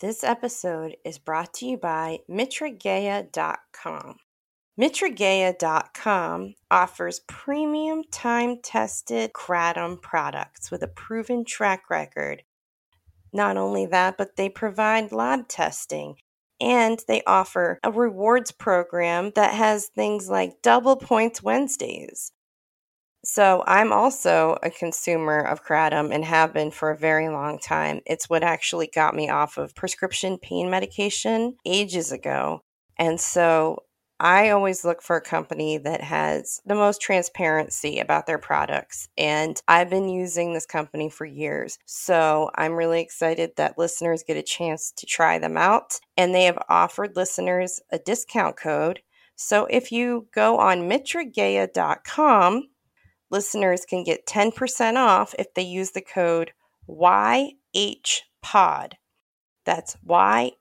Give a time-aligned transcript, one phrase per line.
[0.00, 4.16] This episode is brought to you by Mitragaia.com.
[4.80, 12.44] Mitragaia.com offers premium time tested kratom products with a proven track record.
[13.32, 16.14] Not only that, but they provide lab testing
[16.60, 22.30] and they offer a rewards program that has things like double points Wednesdays.
[23.24, 28.00] So I'm also a consumer of kratom and have been for a very long time.
[28.06, 32.62] It's what actually got me off of prescription pain medication ages ago.
[32.96, 33.84] And so
[34.20, 39.08] I always look for a company that has the most transparency about their products.
[39.16, 41.78] And I've been using this company for years.
[41.86, 46.00] So I'm really excited that listeners get a chance to try them out.
[46.16, 49.00] And they have offered listeners a discount code.
[49.36, 52.68] So if you go on mitragaia.com,
[53.30, 56.52] listeners can get 10% off if they use the code
[56.88, 57.52] YHPOD.
[59.64, 60.52] That's YHPOD.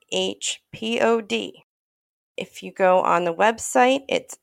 [2.36, 4.38] If you go on the website, it's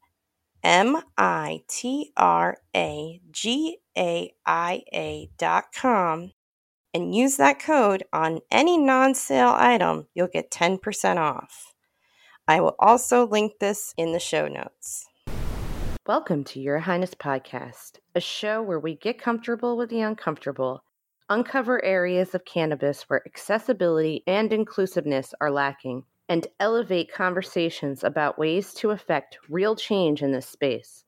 [0.62, 6.33] M I T R A G A I A dot com
[6.94, 11.75] and use that code on any non sale item, you'll get 10% off.
[12.47, 15.06] I will also link this in the show notes.
[16.06, 20.84] Welcome to Your Highness Podcast, a show where we get comfortable with the uncomfortable,
[21.30, 28.75] uncover areas of cannabis where accessibility and inclusiveness are lacking and elevate conversations about ways
[28.75, 31.05] to affect real change in this space.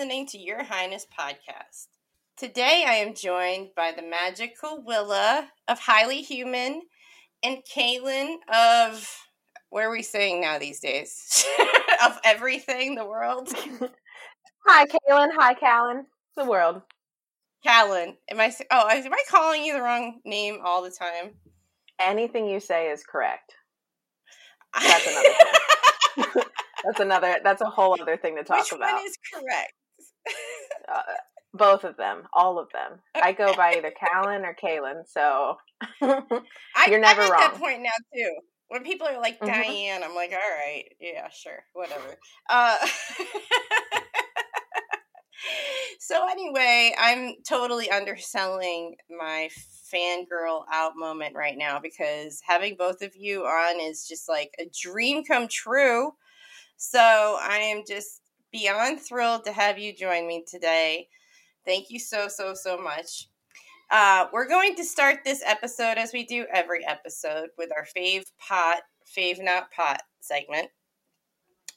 [0.00, 1.88] Listening to Your Highness podcast.
[2.38, 6.80] Today I am joined by the magical Willa of Highly Human
[7.42, 9.14] and Kaylin of
[9.68, 11.44] where are we saying now these days?
[12.06, 13.50] of everything, the world.
[14.66, 15.28] Hi, Kaylin.
[15.36, 16.06] Hi, Callan.
[16.34, 16.80] The world.
[17.62, 18.16] Callan.
[18.30, 18.54] Am I?
[18.70, 21.32] Oh, am I calling you the wrong name all the time?
[22.00, 23.52] Anything you say is correct.
[24.80, 25.34] That's another
[26.32, 26.42] thing.
[26.86, 27.36] that's another.
[27.44, 28.94] That's a whole other thing to talk Which about.
[28.94, 29.72] Which one is correct?
[30.92, 31.02] Uh,
[31.54, 33.00] both of them, all of them.
[33.14, 35.56] I go by either Callan or Kaylin, so
[36.00, 37.50] you're never I'm at wrong.
[37.52, 38.34] that point now too.
[38.68, 39.46] When people are like Mhm.
[39.46, 42.16] Diane, I'm like, all right, yeah, sure, whatever.
[42.48, 42.76] Uh,
[45.98, 49.50] so anyway, I'm totally underselling my
[49.92, 54.70] fangirl out moment right now because having both of you on is just like a
[54.80, 56.12] dream come true.
[56.76, 58.22] So I am just
[58.52, 61.08] beyond thrilled to have you join me today.
[61.64, 63.28] Thank you so, so, so much.
[63.90, 68.24] Uh, we're going to start this episode as we do every episode with our fave
[68.38, 68.82] pot,
[69.16, 70.68] fave not pot segment.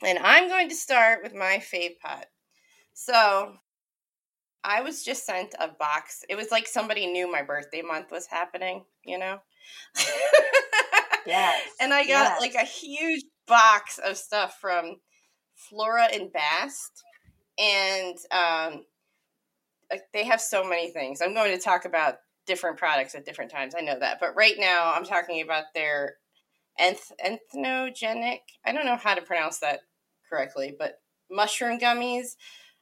[0.04, 2.26] And I'm going to start with my fave pot.
[2.94, 3.54] So
[4.64, 6.24] I was just sent a box.
[6.30, 9.40] It was like somebody knew my birthday month was happening, you know?
[11.26, 12.42] Yes, and I got yes.
[12.42, 14.98] like a huge box of stuff from
[15.70, 17.04] Flora and Bast.
[17.58, 18.86] And um,
[20.14, 21.22] they have so many things.
[21.22, 22.16] I'm going to talk about
[22.46, 23.74] different products at different times.
[23.78, 24.20] I know that.
[24.20, 26.16] But right now, I'm talking about their
[26.80, 29.82] enth- enthnogenic, I don't know how to pronounce that
[30.30, 32.36] correctly, but mushroom gummies,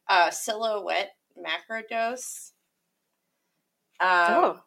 [0.10, 2.52] uh, silhouette macrodose.
[4.00, 4.60] Um, Oh.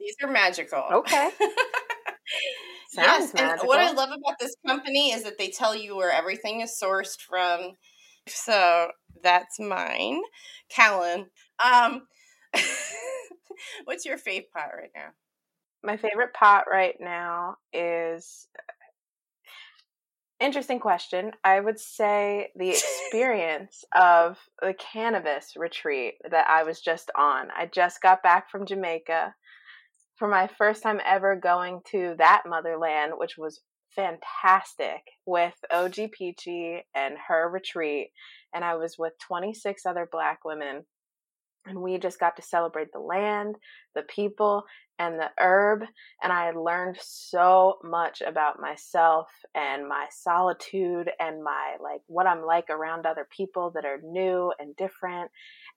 [0.00, 0.84] These are magical.
[0.92, 1.30] Okay.
[2.96, 6.10] yes, Sounds and what I love about this company is that they tell you where
[6.10, 7.72] everything is sourced from.
[8.26, 8.88] So
[9.22, 10.22] that's mine,
[10.68, 11.26] Callan.
[11.64, 12.06] Um,
[13.84, 15.08] what's your fave pot right now?
[15.82, 18.48] My favorite pot right now is
[20.40, 21.32] interesting question.
[21.42, 22.70] I would say the
[23.10, 27.48] experience of the cannabis retreat that I was just on.
[27.56, 29.34] I just got back from Jamaica
[30.16, 33.60] for my first time ever going to that motherland, which was
[33.94, 38.10] fantastic with OG Peachy and her retreat.
[38.54, 40.84] And I was with 26 other black women.
[41.66, 43.56] And we just got to celebrate the land,
[43.94, 44.64] the people,
[44.98, 45.84] and the herb.
[46.22, 52.44] And I learned so much about myself and my solitude and my like what I'm
[52.44, 55.30] like around other people that are new and different.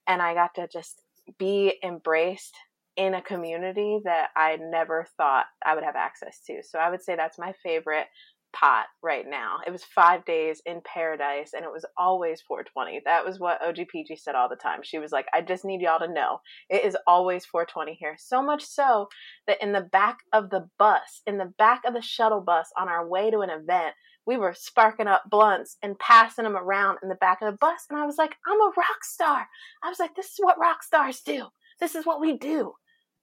[0.08, 1.02] And I got to just
[1.40, 2.56] be embraced
[2.98, 6.62] in a community that I never thought I would have access to.
[6.64, 8.08] So I would say that's my favorite
[8.54, 9.58] pot right now.
[9.66, 13.02] It was five days in paradise and it was always 420.
[13.06, 14.80] That was what OGPG said all the time.
[14.84, 16.40] She was like, I just need y'all to know
[16.70, 18.16] it is always 420 here.
[18.18, 19.10] So much so
[19.46, 22.90] that in the back of the bus, in the back of the shuttle bus on
[22.90, 23.94] our way to an event,
[24.26, 27.86] we were sparking up blunts and passing them around in the back of the bus.
[27.90, 29.48] And I was like, I'm a rock star.
[29.84, 31.48] I was like, this is what rock stars do.
[31.80, 32.74] This is what we do.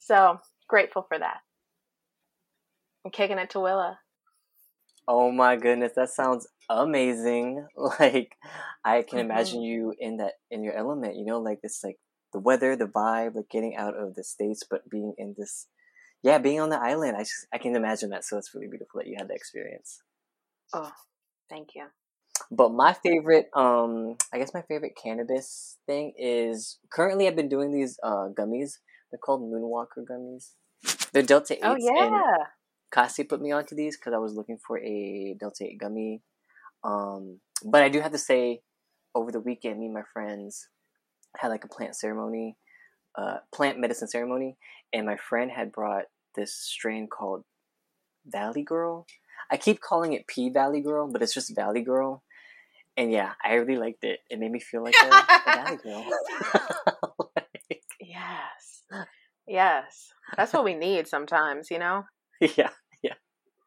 [0.04, 1.38] So grateful for that.
[3.04, 3.98] I'm kicking it to Willa.
[5.08, 7.66] Oh my goodness, that sounds amazing.
[7.76, 8.36] Like
[8.84, 9.30] I can mm-hmm.
[9.30, 11.96] imagine you in that in your element, you know, like this like
[12.34, 15.68] the weather, the vibe, like getting out of the states but being in this
[16.22, 17.16] yeah, being on the island.
[17.16, 20.02] I just I can imagine that so it's really beautiful that you had the experience.
[20.74, 20.92] Oh,
[21.48, 21.86] thank you.
[22.50, 27.72] But my favorite um I guess my favorite cannabis thing is currently I've been doing
[27.72, 28.74] these uh gummies.
[29.14, 30.55] They're called Moonwalker gummies.
[31.12, 31.58] They're Delta 8s.
[31.62, 32.46] Oh yeah.
[32.90, 36.20] Kasi put me onto these because I was looking for a Delta 8 gummy.
[36.82, 38.62] Um, but I do have to say,
[39.14, 40.66] over the weekend, me and my friends
[41.37, 42.56] had like a plant ceremony,
[43.16, 44.56] uh, plant medicine ceremony,
[44.93, 47.44] and my friend had brought this strain called
[48.26, 49.06] Valley Girl.
[49.49, 52.25] I keep calling it P Valley Girl, but it's just Valley Girl.
[52.96, 54.19] And yeah, I really liked it.
[54.28, 56.05] It made me feel like a, a Valley Girl.
[58.99, 59.08] like,
[59.46, 59.85] yes.
[60.29, 60.37] Yes.
[60.37, 62.05] That's what we need sometimes, you know?
[62.56, 62.70] Yeah.
[63.02, 63.14] Yeah.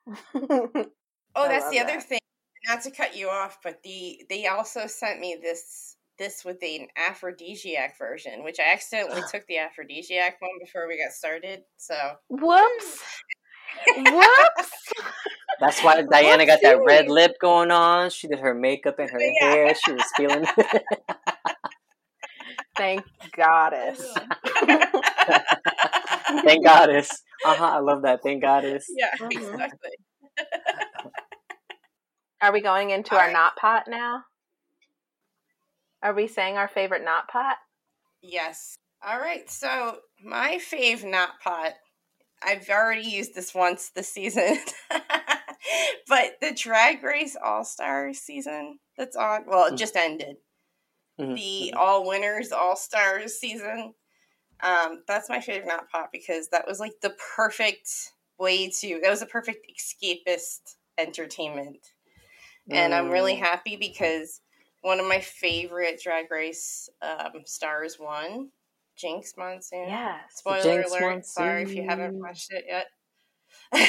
[0.36, 2.20] oh, that's the other thing.
[2.68, 6.88] Not to cut you off, but the they also sent me this this with an
[6.98, 11.62] aphrodisiac version, which I accidentally took the aphrodisiac one before we got started.
[11.78, 11.96] So
[12.30, 13.04] whoops.
[13.96, 14.72] whoops.
[15.60, 18.10] That's why Diana got that red lip going on.
[18.12, 19.50] She did her makeup and her yeah.
[19.50, 19.76] hair.
[19.76, 20.84] She was feeling it.
[22.78, 23.04] Thank
[23.36, 24.02] goddess.
[26.44, 27.10] Thank goddess.
[27.46, 27.66] Uh huh.
[27.66, 28.22] I love that.
[28.24, 28.86] Thank goddess.
[28.96, 29.38] Yeah, mm-hmm.
[29.38, 29.92] exactly.
[32.42, 33.34] Are we going into All our right.
[33.34, 34.24] not pot now?
[36.04, 37.58] Are we saying our favorite not pot?
[38.22, 38.76] Yes.
[39.06, 39.50] All right.
[39.50, 41.74] So my fave not pot.
[42.44, 44.60] I've already used this once this season,
[46.08, 49.46] but the Drag Race All Star season that's on.
[49.48, 49.78] Well, it mm.
[49.78, 50.36] just ended.
[51.19, 51.34] Mm-hmm.
[51.34, 51.78] The mm-hmm.
[51.78, 53.94] All Winners All Stars season
[54.62, 57.90] um, that's my favorite not pot because that was like the perfect
[58.40, 59.00] way to.
[59.02, 61.94] That was a perfect escapist entertainment,
[62.69, 63.40] and I'm really mm.
[63.40, 64.42] happy because
[64.81, 68.50] one of my favorite Drag Race um, stars won.
[68.98, 69.90] Jinkx Monsoon.
[69.90, 70.18] Yeah.
[70.31, 71.02] Spoiler Jinkx alert.
[71.02, 71.24] Monsoon.
[71.24, 72.88] Sorry if you haven't watched it yet.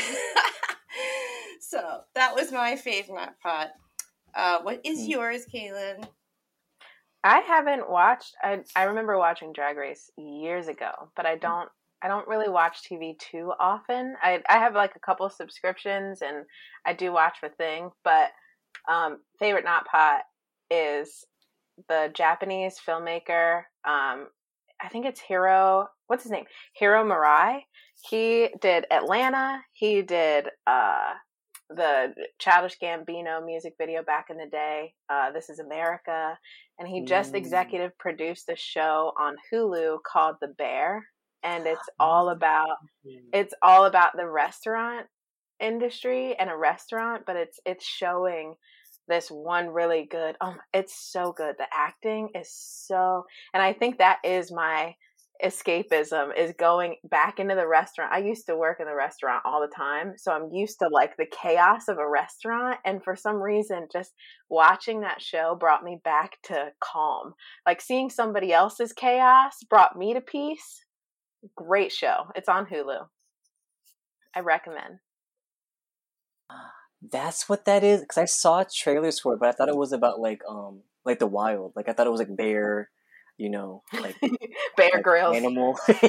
[1.63, 3.69] so that was my favorite not pot.
[4.35, 5.09] Uh, what is mm.
[5.09, 6.07] yours, Kaylin?
[7.25, 8.35] I haven't watched.
[8.43, 11.69] I I remember watching Drag Race years ago, but I don't.
[12.01, 14.15] I don't really watch TV too often.
[14.23, 16.45] I I have like a couple subscriptions, and
[16.87, 17.91] I do watch the thing.
[18.05, 18.31] But
[18.89, 20.23] um, favorite not pot
[20.71, 21.25] is
[21.89, 23.63] the Japanese filmmaker.
[23.85, 24.29] Um,
[24.81, 25.89] I think it's Hiro.
[26.07, 26.45] What's his name?
[26.75, 27.63] Hiro Murai.
[28.09, 29.61] He did Atlanta.
[29.73, 31.15] He did uh,
[31.71, 34.95] the Childish Gambino music video back in the day.
[35.09, 36.39] Uh, this is America,
[36.79, 37.37] and he just mm.
[37.37, 41.05] executive produced a show on Hulu called The Bear,
[41.43, 42.77] and it's all about
[43.33, 45.07] it's all about the restaurant
[45.61, 48.55] industry and a restaurant, but it's it's showing
[49.09, 50.37] this one really good.
[50.41, 51.57] Oh, it's so good.
[51.59, 53.25] The acting is so,
[53.55, 54.95] and I think that is my
[55.45, 58.13] escapism is going back into the restaurant.
[58.13, 61.17] I used to work in the restaurant all the time, so I'm used to like
[61.17, 64.13] the chaos of a restaurant and for some reason just
[64.49, 67.35] watching that show brought me back to calm.
[67.67, 70.85] Like seeing somebody else's chaos brought me to peace.
[71.55, 72.27] Great show.
[72.35, 73.07] It's on Hulu.
[74.35, 74.99] I recommend.
[77.13, 79.93] That's what that is cuz I saw trailers for it, but I thought it was
[79.93, 81.73] about like um like the wild.
[81.77, 82.91] Like I thought it was like bear
[83.39, 84.17] you know, like
[84.77, 85.79] Bear like Grylls animal.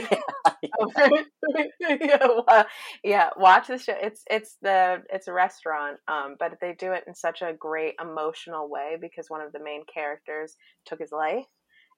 [1.80, 2.64] yeah,
[3.04, 3.96] yeah, watch the show.
[4.02, 7.94] It's it's the it's a restaurant, um, but they do it in such a great
[8.02, 10.56] emotional way because one of the main characters
[10.86, 11.46] took his life,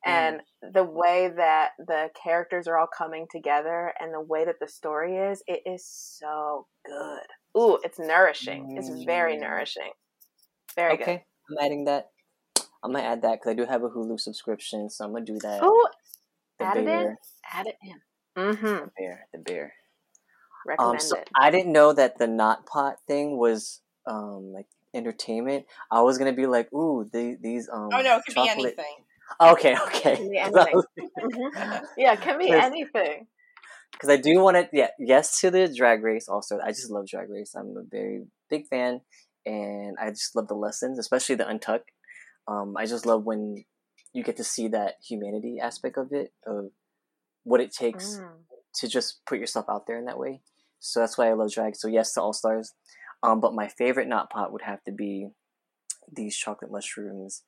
[0.06, 0.74] and mm.
[0.74, 5.16] the way that the characters are all coming together and the way that the story
[5.16, 7.58] is, it is so good.
[7.58, 8.76] Ooh, it's nourishing.
[8.76, 8.78] Mm.
[8.78, 9.42] It's very mm.
[9.42, 9.92] nourishing.
[10.76, 10.98] Very okay.
[10.98, 11.12] good.
[11.12, 12.10] Okay, I'm adding that.
[12.84, 15.40] I'm gonna add that because I do have a Hulu subscription, so I'm gonna do
[15.40, 15.60] that.
[15.62, 15.88] Oh,
[16.60, 17.02] add bear.
[17.02, 17.18] it in.
[17.52, 18.44] Add it in.
[18.44, 18.66] Mm-hmm.
[18.66, 19.28] The bear.
[19.34, 19.74] The bear.
[20.66, 21.30] Recommend um, so it.
[21.36, 25.66] I didn't know that the not pot thing was um like entertainment.
[25.92, 27.90] I was gonna be like, ooh, the, these um.
[27.94, 28.58] Oh no, it could chocolate...
[28.58, 28.96] be anything.
[29.40, 30.16] Okay, okay.
[30.18, 30.82] Can anything.
[31.00, 31.86] mm-hmm.
[31.98, 33.28] Yeah, it can be anything.
[33.92, 36.28] Because I do want to, yeah, yes to the drag race.
[36.28, 37.54] Also, I just love drag race.
[37.56, 39.02] I'm a very big fan,
[39.46, 41.82] and I just love the lessons, especially the untuck.
[42.51, 43.63] Um, I just love when
[44.13, 46.72] you get to see that humanity aspect of it, of
[47.43, 48.29] what it takes mm.
[48.75, 50.41] to just put yourself out there in that way.
[50.79, 51.75] So that's why I love drag.
[51.75, 52.74] So yes to All Stars,
[53.24, 55.29] um, but my favorite not pot would have to be
[56.12, 57.43] these chocolate mushrooms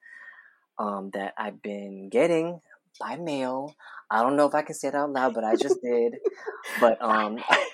[0.80, 2.62] um, that I've been getting
[3.00, 3.76] by mail.
[4.10, 6.16] I don't know if I can say it out loud, but I just did.
[6.80, 7.38] But um,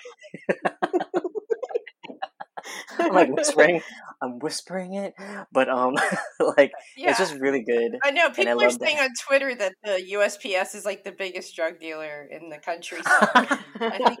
[3.10, 3.80] I'm like whispering.
[4.22, 5.14] I'm whispering it,
[5.52, 5.94] but um,
[6.56, 7.10] like yeah.
[7.10, 7.96] it's just really good.
[8.02, 9.04] I know people I are saying that.
[9.04, 12.98] on Twitter that the USPS is like the biggest drug dealer in the country.
[13.02, 14.20] So I think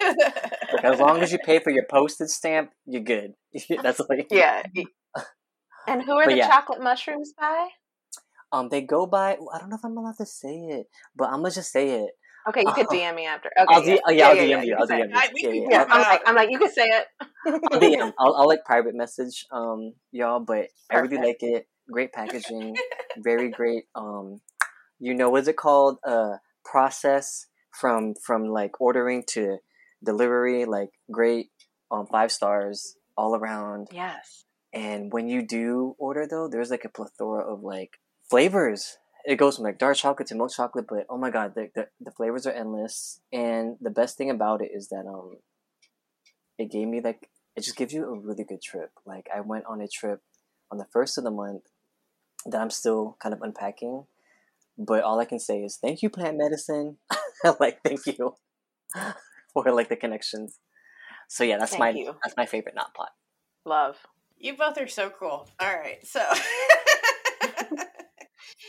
[0.00, 3.34] like, as long as you pay for your postage stamp, you're good.
[3.82, 4.62] That's like yeah.
[5.86, 6.48] And who are but the yeah.
[6.48, 7.68] chocolate mushrooms by?
[8.52, 9.32] Um, they go by.
[9.32, 12.10] I don't know if I'm allowed to say it, but I'm gonna just say it.
[12.50, 13.50] Okay, you could uh, DM me after.
[13.58, 13.94] Okay, I'll, yeah.
[13.94, 14.76] D- oh, yeah, I'll DM you.
[14.78, 15.68] I'll DM you.
[15.70, 17.06] yeah, I'm like, I'm like, you can say it.
[17.46, 18.12] I'll DM.
[18.18, 20.92] I'll, I'll like private message um y'all, but Perfect.
[20.92, 21.68] I really like it.
[21.90, 22.76] Great packaging,
[23.18, 23.84] very great.
[23.94, 24.40] Um,
[24.98, 25.98] you know, what's it called?
[26.06, 29.58] Uh, process from from like ordering to
[30.04, 31.50] delivery, like great.
[31.92, 33.88] Um, five stars all around.
[33.92, 34.44] Yes.
[34.72, 39.56] And when you do order though, there's like a plethora of like flavors it goes
[39.56, 42.46] from like dark chocolate to milk chocolate, but oh my god, the, the, the flavors
[42.46, 43.20] are endless.
[43.32, 45.36] And the best thing about it is that um,
[46.58, 48.90] it gave me like it just gives you a really good trip.
[49.04, 50.20] Like I went on a trip
[50.70, 51.62] on the first of the month
[52.46, 54.04] that I'm still kind of unpacking,
[54.78, 56.98] but all I can say is thank you, plant medicine.
[57.60, 58.34] like thank you
[59.52, 60.58] for like the connections.
[61.28, 62.14] So yeah, that's thank my you.
[62.24, 63.10] that's my favorite not pot.
[63.64, 63.96] Love.
[64.38, 65.48] You both are so cool.
[65.60, 66.20] All right, so.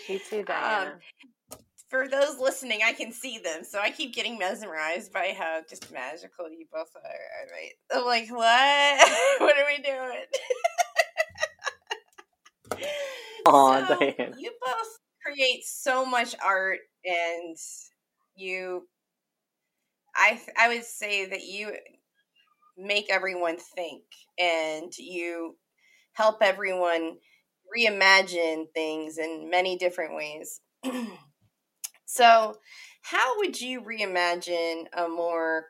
[0.07, 0.91] You too, Diana.
[0.91, 5.61] Um, for those listening, I can see them, so I keep getting mesmerized by how
[5.69, 7.01] just magical you both are.
[7.51, 7.73] Right?
[7.93, 9.11] I'm like, what?
[9.39, 10.25] what are we doing?
[13.47, 13.97] Oh, so,
[14.37, 17.57] you both create so much art, and
[18.35, 18.87] you,
[20.15, 21.73] I, I would say that you
[22.77, 24.03] make everyone think,
[24.37, 25.55] and you
[26.13, 27.17] help everyone
[27.75, 30.61] reimagine things in many different ways.
[32.05, 32.55] so,
[33.03, 35.65] how would you reimagine a more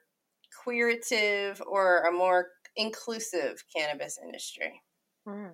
[0.64, 4.82] queerative or a more inclusive cannabis industry?
[5.28, 5.52] Mm.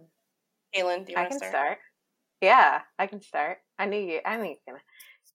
[0.76, 1.52] Kaylin, do you want to start?
[1.52, 1.78] start?
[2.42, 3.60] Yeah, I can start.
[3.80, 4.20] I knew you.
[4.26, 4.84] I knew you were gonna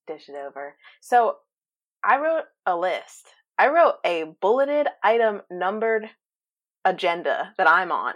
[0.06, 0.76] dish it over.
[1.00, 1.36] So,
[2.04, 3.28] I wrote a list.
[3.58, 6.10] I wrote a bulleted item numbered
[6.84, 8.14] agenda that I'm on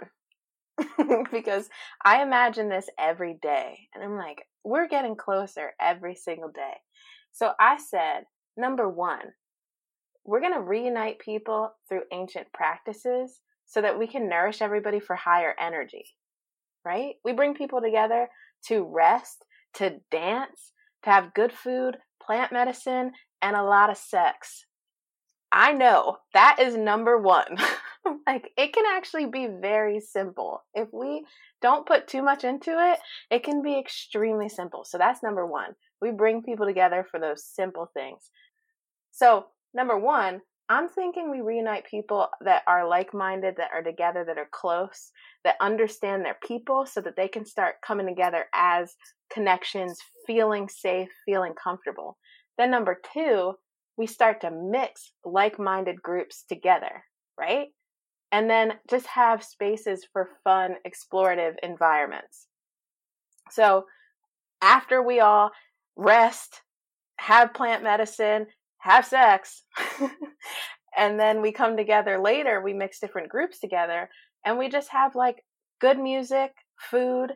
[1.31, 1.69] because
[2.03, 3.87] I imagine this every day.
[3.93, 6.73] And I'm like, we're getting closer every single day.
[7.31, 8.23] So I said,
[8.55, 9.33] number one,
[10.25, 15.15] we're going to reunite people through ancient practices so that we can nourish everybody for
[15.15, 16.05] higher energy,
[16.85, 17.15] right?
[17.23, 18.27] We bring people together
[18.67, 19.43] to rest,
[19.75, 24.65] to dance, to have good food, plant medicine, and a lot of sex.
[25.51, 27.57] I know that is number one.
[28.27, 30.63] like it can actually be very simple.
[30.73, 31.25] If we
[31.61, 32.99] don't put too much into it,
[33.31, 34.83] it can be extremely simple.
[34.83, 35.73] So that's number one.
[36.01, 38.29] We bring people together for those simple things.
[39.11, 44.23] So, number one, I'm thinking we reunite people that are like minded, that are together,
[44.25, 45.11] that are close,
[45.43, 48.93] that understand their people so that they can start coming together as
[49.31, 49.97] connections,
[50.27, 52.17] feeling safe, feeling comfortable.
[52.57, 53.53] Then, number two,
[53.97, 57.03] we start to mix like minded groups together,
[57.39, 57.67] right?
[58.31, 62.47] And then just have spaces for fun, explorative environments.
[63.51, 63.85] So,
[64.61, 65.51] after we all
[65.95, 66.61] rest,
[67.19, 68.47] have plant medicine,
[68.79, 69.63] have sex,
[70.97, 74.09] and then we come together later, we mix different groups together,
[74.45, 75.43] and we just have like
[75.79, 76.51] good music,
[76.89, 77.33] food,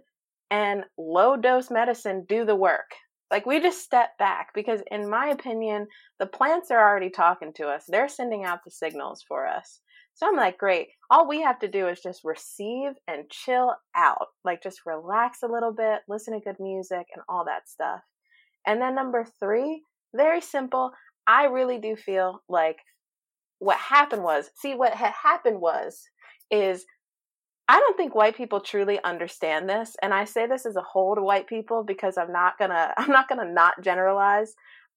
[0.50, 2.92] and low dose medicine do the work.
[3.32, 5.88] Like we just step back because, in my opinion,
[6.20, 7.86] the plants are already talking to us.
[7.88, 9.80] They're sending out the signals for us.
[10.14, 10.90] So I'm like, great.
[11.10, 14.28] All we have to do is just receive and chill out.
[14.46, 18.02] Like just relax a little bit, listen to good music and all that stuff.
[18.68, 19.84] And then number three,
[20.16, 20.92] very simple.
[21.28, 22.78] I really do feel like
[23.60, 26.02] what happened was, see, what had happened was,
[26.50, 26.86] is
[27.68, 29.96] I don't think white people truly understand this.
[30.02, 33.12] And I say this as a whole to white people because I'm not gonna, I'm
[33.12, 34.54] not gonna not generalize.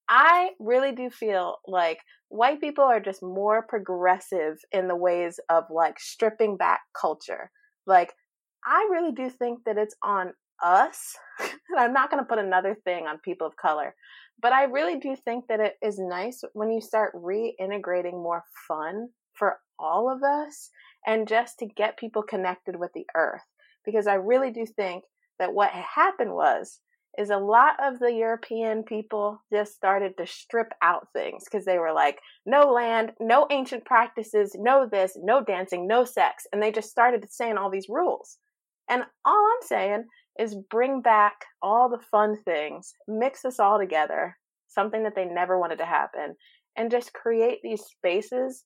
[0.09, 5.65] I really do feel like white people are just more progressive in the ways of
[5.71, 7.51] like stripping back culture.
[7.87, 8.13] Like,
[8.67, 10.33] I really do think that it's on
[10.63, 11.17] us.
[11.41, 13.95] and I'm not going to put another thing on people of color,
[14.41, 19.09] but I really do think that it is nice when you start reintegrating more fun
[19.35, 20.71] for all of us
[21.07, 23.43] and just to get people connected with the earth.
[23.85, 25.05] Because I really do think
[25.39, 26.81] that what happened was
[27.19, 31.79] is a lot of the European people just started to strip out things because they
[31.79, 36.47] were like, no land, no ancient practices, no this, no dancing, no sex.
[36.53, 38.39] And they just started saying all these rules.
[38.89, 40.05] And all I'm saying
[40.39, 44.37] is bring back all the fun things, mix us all together,
[44.69, 46.35] something that they never wanted to happen,
[46.77, 48.65] and just create these spaces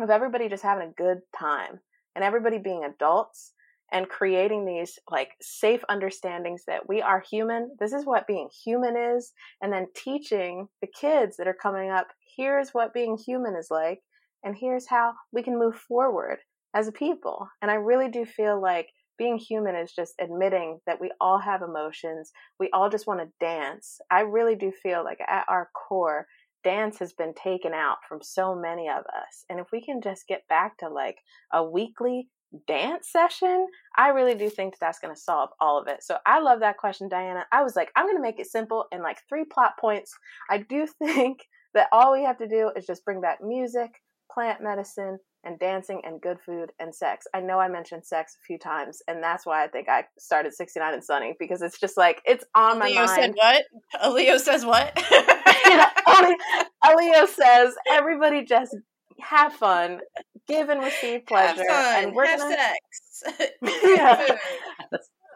[0.00, 1.80] of everybody just having a good time
[2.14, 3.52] and everybody being adults
[3.92, 7.70] and creating these like safe understandings that we are human.
[7.78, 9.32] This is what being human is.
[9.62, 14.00] And then teaching the kids that are coming up, here's what being human is like.
[14.42, 16.38] And here's how we can move forward
[16.74, 17.48] as a people.
[17.62, 18.88] And I really do feel like
[19.18, 22.32] being human is just admitting that we all have emotions.
[22.60, 23.98] We all just want to dance.
[24.10, 26.26] I really do feel like at our core,
[26.64, 29.44] dance has been taken out from so many of us.
[29.48, 31.16] And if we can just get back to like
[31.52, 32.28] a weekly
[32.66, 36.02] dance session, I really do think that that's going to solve all of it.
[36.02, 37.44] So I love that question, Diana.
[37.52, 40.12] I was like, I'm going to make it simple in like three plot points.
[40.50, 41.40] I do think
[41.74, 43.90] that all we have to do is just bring back music,
[44.32, 47.26] plant medicine, and dancing and good food and sex.
[47.32, 50.52] I know I mentioned sex a few times, and that's why I think I started
[50.52, 53.10] 69 and Sunny because it's just like it's on my Leo mind.
[53.10, 54.14] said what?
[54.14, 54.92] Leo says what?
[56.96, 58.76] Leo says everybody just
[59.20, 60.00] have fun,
[60.48, 62.56] give and receive pleasure, Have fun, and we're have gonna.
[62.56, 63.50] sex.
[63.84, 64.36] Yeah.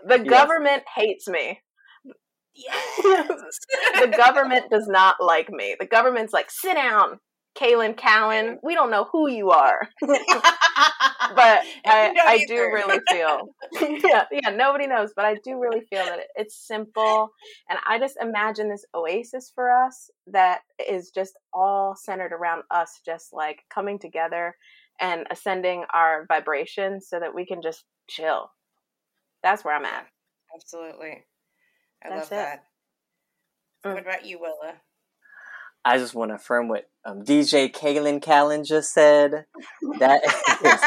[0.07, 0.29] The Yes.
[0.31, 1.61] government hates me.
[2.55, 2.97] Yes.
[4.01, 5.77] the government does not like me.
[5.79, 7.19] The government's like, sit down,
[7.57, 8.59] Kaylin Callan.
[8.63, 9.89] We don't know who you are.
[10.01, 13.49] but I, I do really feel,
[14.05, 17.31] yeah, yeah, nobody knows, but I do really feel that it, it's simple,
[17.69, 23.01] and I just imagine this oasis for us that is just all centered around us,
[23.05, 24.55] just like coming together
[25.01, 28.51] and ascending our vibration, so that we can just chill.
[29.43, 30.07] That's where I'm at.
[30.55, 31.25] Absolutely.
[32.05, 32.43] I That's love it.
[32.43, 32.65] that.
[33.85, 33.95] Mm.
[33.95, 34.75] What about you, Willa?
[35.85, 39.47] I just want to affirm what um, DJ Kaylin Callan just said.
[39.99, 40.21] That
[40.65, 40.81] is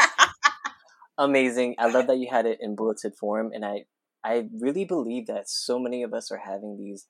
[1.18, 1.74] amazing.
[1.78, 3.86] I love that you had it in bulleted form, and I
[4.24, 7.08] I really believe that so many of us are having these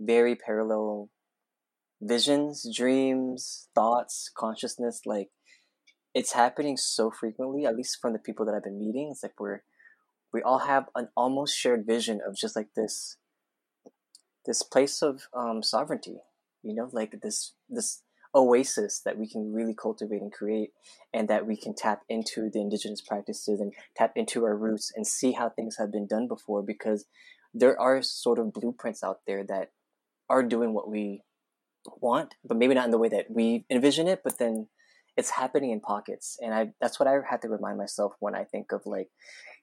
[0.00, 1.08] very parallel
[2.00, 5.02] visions, dreams, thoughts, consciousness.
[5.06, 5.28] Like
[6.14, 9.10] it's happening so frequently, at least from the people that I've been meeting.
[9.12, 9.62] It's like we're
[10.32, 13.16] we all have an almost shared vision of just like this
[14.46, 16.18] this place of um, sovereignty
[16.62, 18.02] you know like this this
[18.34, 20.70] oasis that we can really cultivate and create
[21.12, 25.06] and that we can tap into the indigenous practices and tap into our roots and
[25.06, 27.06] see how things have been done before because
[27.52, 29.72] there are sort of blueprints out there that
[30.28, 31.22] are doing what we
[32.00, 34.68] want but maybe not in the way that we envision it but then
[35.16, 36.38] it's happening in pockets.
[36.40, 39.08] And i that's what i had to remind myself when i think of like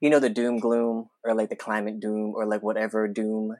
[0.01, 3.55] you know the doom gloom or like the climate doom or like whatever doom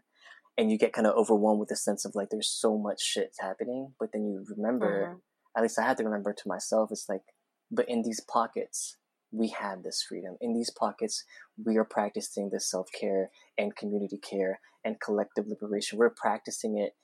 [0.58, 3.34] and you get kind of overwhelmed with the sense of like there's so much shit
[3.40, 5.22] happening but then you remember Mhm.
[5.56, 7.24] at least i had to remember to myself it's like
[7.72, 8.98] but in these pockets
[9.32, 10.38] we have this freedom.
[10.40, 11.26] In these pockets
[11.64, 16.00] we are practicing this self-care and community care and collective liberation.
[16.00, 16.96] We're practicing it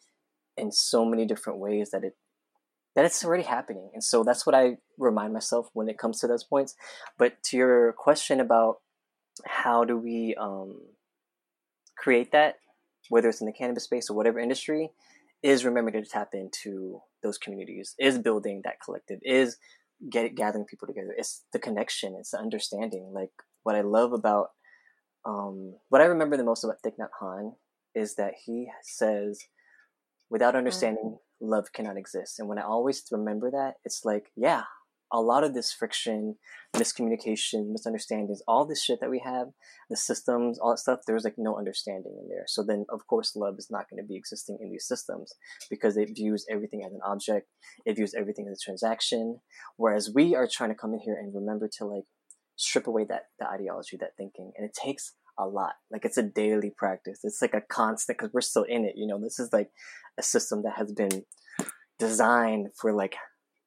[0.56, 2.16] in so many different ways that it
[2.96, 3.90] that it's already happening.
[3.94, 6.76] And so that's what i remind myself when it comes to those points.
[7.18, 8.78] But to your question about
[9.46, 10.80] how do we um,
[11.98, 12.56] create that
[13.10, 14.92] whether it's in the cannabis space or whatever industry
[15.42, 19.58] is remembering to tap into those communities is building that collective is
[20.10, 21.14] get gathering people together.
[21.18, 23.12] It's the connection it's the understanding.
[23.14, 23.32] Like
[23.64, 24.50] what i love about
[25.26, 27.56] um, what i remember the most about Thich Nhat Hanh
[27.96, 29.46] is that he says
[30.30, 32.40] without understanding love cannot exist.
[32.40, 34.64] And when i always remember that it's like yeah
[35.14, 36.36] a lot of this friction
[36.76, 39.48] miscommunication misunderstandings all this shit that we have
[39.90, 42.46] the systems all that stuff there's like no understanding in there.
[42.48, 45.34] So then of course love is not going to be existing in these systems
[45.70, 47.48] because it views everything as an object.
[47.86, 49.40] It views everything as a transaction.
[49.78, 52.04] Whereas we are trying to come in here and remember to like
[52.56, 54.52] strip away that that ideology that thinking.
[54.58, 55.74] And it takes a lot.
[55.92, 57.20] Like it's a daily practice.
[57.24, 59.20] It's like a constant because we're still in it you know?
[59.20, 59.70] This is like
[60.18, 61.24] a system that has been
[62.00, 63.16] designed for like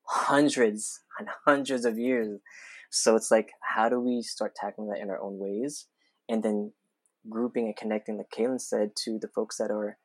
[0.06, 2.40] hundreds and hundreds of years.
[2.90, 5.86] So it's like how do we start tackling that in our own ways?
[6.28, 6.72] And then
[7.28, 9.98] grouping and connecting like Kaylin said to the folks that are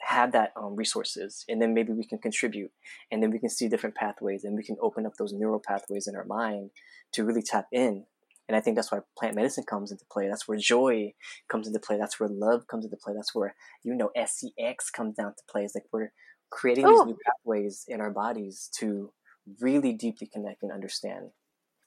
[0.00, 1.44] have that um, resources.
[1.48, 2.70] And then maybe we can contribute.
[3.10, 4.44] And then we can see different pathways.
[4.44, 6.70] And we can open up those neural pathways in our mind
[7.12, 8.04] to really tap in.
[8.48, 10.28] And i think that's why plant medicine comes into play.
[10.28, 11.14] That's where joy
[11.48, 11.98] comes into play.
[11.98, 13.12] That's where love comes into play.
[13.14, 15.64] That's where you know scx comes down to play.
[15.64, 16.12] It's like we're
[16.50, 19.12] creating these new pathways in our bodies to
[19.60, 21.30] really deeply connect and understand.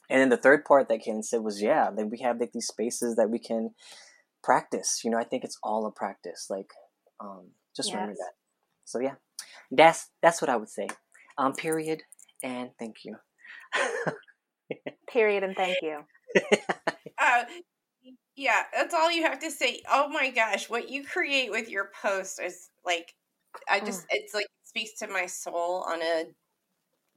[0.10, 2.67] And then the third part that Ken said was, yeah, then we have like these
[2.67, 3.72] spaces that we can
[4.43, 5.02] practice.
[5.04, 6.48] You know, I think it's all a practice.
[6.50, 6.72] Like,
[7.19, 7.95] um, just yes.
[7.95, 8.34] remember that.
[8.86, 9.15] So yeah,
[9.72, 10.88] that's that's what I would say.
[11.38, 12.02] Um, period.
[12.41, 13.17] And thank you.
[15.12, 16.00] period and thank you.
[17.17, 17.43] uh,
[18.36, 19.82] yeah, that's all you have to say.
[19.91, 23.13] Oh my gosh, what you create with your post is like,
[23.69, 24.08] I just, mm.
[24.12, 26.26] it's like, speaks to my soul on a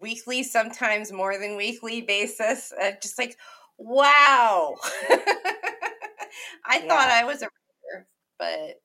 [0.02, 2.72] weekly, sometimes more than weekly basis.
[2.72, 3.36] Uh, just like,
[3.78, 4.74] wow.
[6.66, 6.88] I yeah.
[6.88, 8.06] thought I was a writer,
[8.38, 8.80] but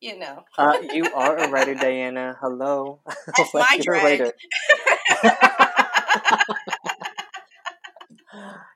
[0.00, 0.42] you know.
[0.58, 2.36] uh, you are a writer, Diana.
[2.40, 3.00] Hello.
[3.36, 4.32] That's my drag.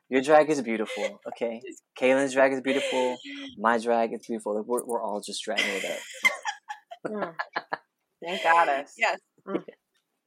[0.09, 1.61] Your drag is beautiful, okay?
[1.99, 3.17] Kaylin's drag is beautiful.
[3.59, 4.63] My drag is beautiful.
[4.65, 7.11] We're, we're all just dragging it up.
[7.11, 7.33] mm.
[8.23, 8.93] Thank goddess.
[8.97, 9.19] Yes.
[9.47, 9.63] Mm.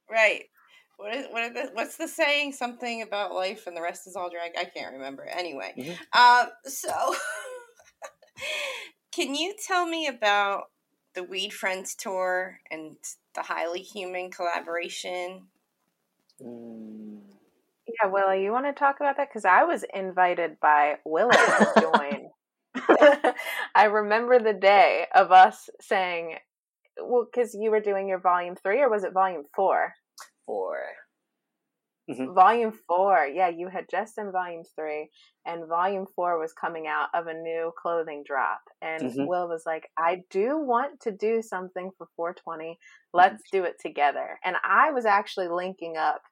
[0.09, 0.45] Right.
[1.03, 2.53] What is what the, what's the saying?
[2.53, 4.53] Something about life and the rest is all drag.
[4.57, 5.25] I can't remember.
[5.25, 5.93] Anyway, mm-hmm.
[6.17, 6.91] um, so
[9.13, 10.67] can you tell me about
[11.15, 12.95] the Weed Friends tour and
[13.35, 15.49] the Highly Human collaboration?
[16.41, 17.19] Mm.
[17.89, 19.29] Yeah, Willie, you want to talk about that?
[19.29, 22.31] Because I was invited by Willie to join.
[23.75, 26.37] I remember the day of us saying,
[27.03, 29.95] well, because you were doing your volume three, or was it volume four?
[30.47, 30.79] Four.
[32.11, 32.35] Mm-hmm.
[32.35, 35.09] Volume four, yeah, you had just done volume three,
[35.47, 38.61] and volume four was coming out of a new clothing drop.
[38.81, 39.27] And mm-hmm.
[39.27, 42.77] Will was like, I do want to do something for 420.
[43.15, 43.57] Let's mm-hmm.
[43.59, 44.39] do it together.
[44.45, 46.23] And I was actually linking up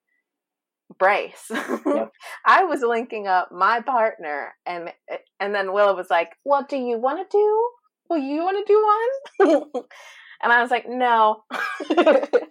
[0.99, 1.47] Brace.
[1.51, 2.11] Yep.
[2.47, 4.93] I was linking up my partner, and
[5.39, 7.71] and then Willa was like, "What do you want to do?
[8.09, 9.73] Well, you want to do one?"
[10.43, 11.45] and I was like, "No."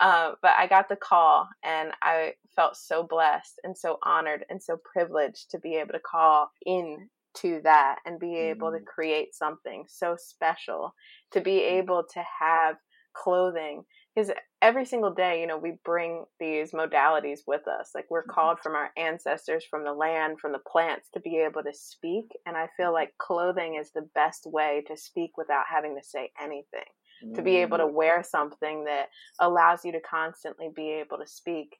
[0.00, 4.62] Uh, but I got the call and I felt so blessed and so honored and
[4.62, 8.78] so privileged to be able to call in to that and be able mm.
[8.78, 10.94] to create something so special,
[11.32, 11.72] to be mm.
[11.72, 12.76] able to have
[13.12, 13.84] clothing.
[14.14, 14.30] Because
[14.62, 17.90] every single day, you know, we bring these modalities with us.
[17.94, 18.30] Like we're mm-hmm.
[18.30, 22.26] called from our ancestors, from the land, from the plants to be able to speak.
[22.46, 22.94] And I feel mm-hmm.
[22.94, 26.84] like clothing is the best way to speak without having to say anything
[27.34, 27.92] to be able to mm.
[27.92, 29.08] wear something that
[29.40, 31.76] allows you to constantly be able to speak.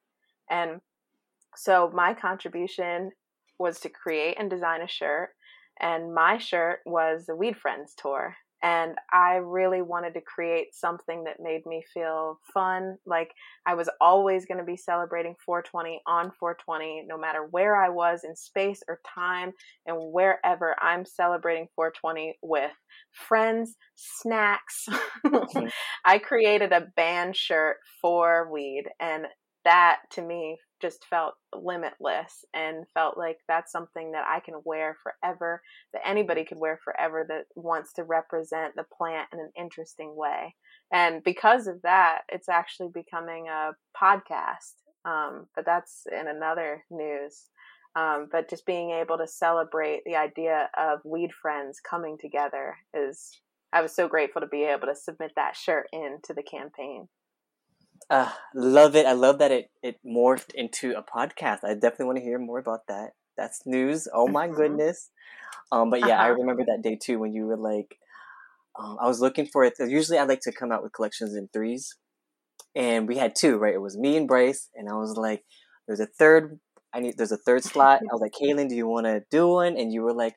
[0.51, 0.81] And
[1.57, 3.11] so my contribution
[3.59, 5.31] was to create and design a shirt.
[5.81, 8.37] And my shirt was the Weed Friends tour.
[8.65, 12.97] And I really wanted to create something that made me feel fun.
[13.05, 13.35] Like
[13.67, 18.25] I was always going to be celebrating 420 on 420, no matter where I was
[18.25, 19.53] in space or time,
[19.87, 22.71] and wherever I'm celebrating 420 with
[23.13, 24.87] friends, snacks.
[25.27, 25.67] Mm-hmm.
[26.07, 29.27] I created a band shirt for weed, and
[29.67, 34.97] that to me just felt limitless and felt like that's something that I can wear
[35.03, 40.15] forever, that anybody could wear forever that wants to represent the plant in an interesting
[40.17, 40.55] way.
[40.93, 44.75] And because of that, it's actually becoming a podcast.
[45.05, 47.45] Um, but that's in another news.
[47.97, 53.31] Um, but just being able to celebrate the idea of weed friends coming together is,
[53.73, 57.09] I was so grateful to be able to submit that shirt into the campaign.
[58.11, 59.07] Uh, love it.
[59.07, 61.65] I love that it, it morphed into a podcast.
[61.65, 63.11] I definitely want to hear more about that.
[63.37, 64.09] That's news.
[64.13, 64.57] Oh my mm-hmm.
[64.57, 65.11] goodness.
[65.73, 66.25] Um, but yeah, uh-huh.
[66.25, 67.99] I remember that day too when you were like,
[68.79, 69.75] um, I was looking for it.
[69.79, 71.97] Usually I like to come out with collections in threes.
[72.77, 73.75] And we had two, right?
[73.75, 74.69] It was me and Bryce.
[74.75, 75.45] And I was like,
[75.87, 76.59] there's a third,
[76.93, 78.01] I need, there's a third slot.
[78.01, 79.77] I was like, Kaylin, do you want to do one?
[79.77, 80.35] And you were like,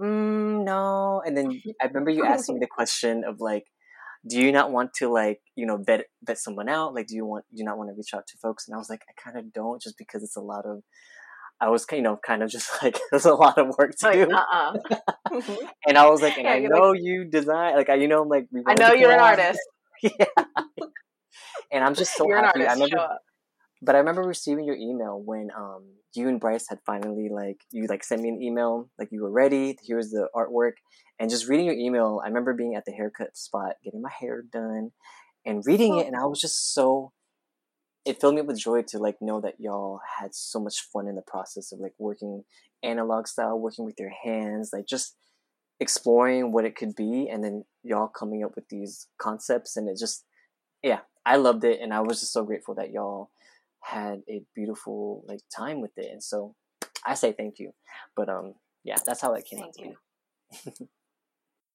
[0.00, 1.20] mm, no.
[1.24, 3.64] And then I remember you asking me the question of like,
[4.26, 6.94] do you not want to like you know vet vet someone out?
[6.94, 8.66] Like do you want do you not want to reach out to folks?
[8.66, 10.82] And i was like i kind of don't just because it's a lot of
[11.60, 14.28] i was you know kind of just like there's a lot of work to like,
[14.28, 14.34] do.
[14.34, 14.76] uh-uh.
[15.86, 18.22] and i was like and yeah, i know like, you design like I, you know
[18.22, 19.60] i'm like i know you're an artist.
[20.02, 20.24] Yeah.
[21.70, 22.64] And i'm just so you're happy.
[22.66, 23.18] I remember
[23.82, 27.86] but i remember receiving your email when um you and bryce had finally like you
[27.86, 30.72] like sent me an email like you were ready here's the artwork
[31.20, 34.42] and just reading your email, I remember being at the haircut spot, getting my hair
[34.42, 34.92] done,
[35.44, 37.12] and reading it, and I was just so.
[38.06, 41.16] It filled me with joy to like know that y'all had so much fun in
[41.16, 42.44] the process of like working
[42.82, 45.14] analog style, working with your hands, like just
[45.78, 49.98] exploring what it could be, and then y'all coming up with these concepts, and it
[49.98, 50.24] just,
[50.82, 53.28] yeah, I loved it, and I was just so grateful that y'all
[53.82, 56.54] had a beautiful like time with it, and so
[57.06, 57.72] I say thank you.
[58.16, 60.88] But um, yeah, that's how it came thank out to me.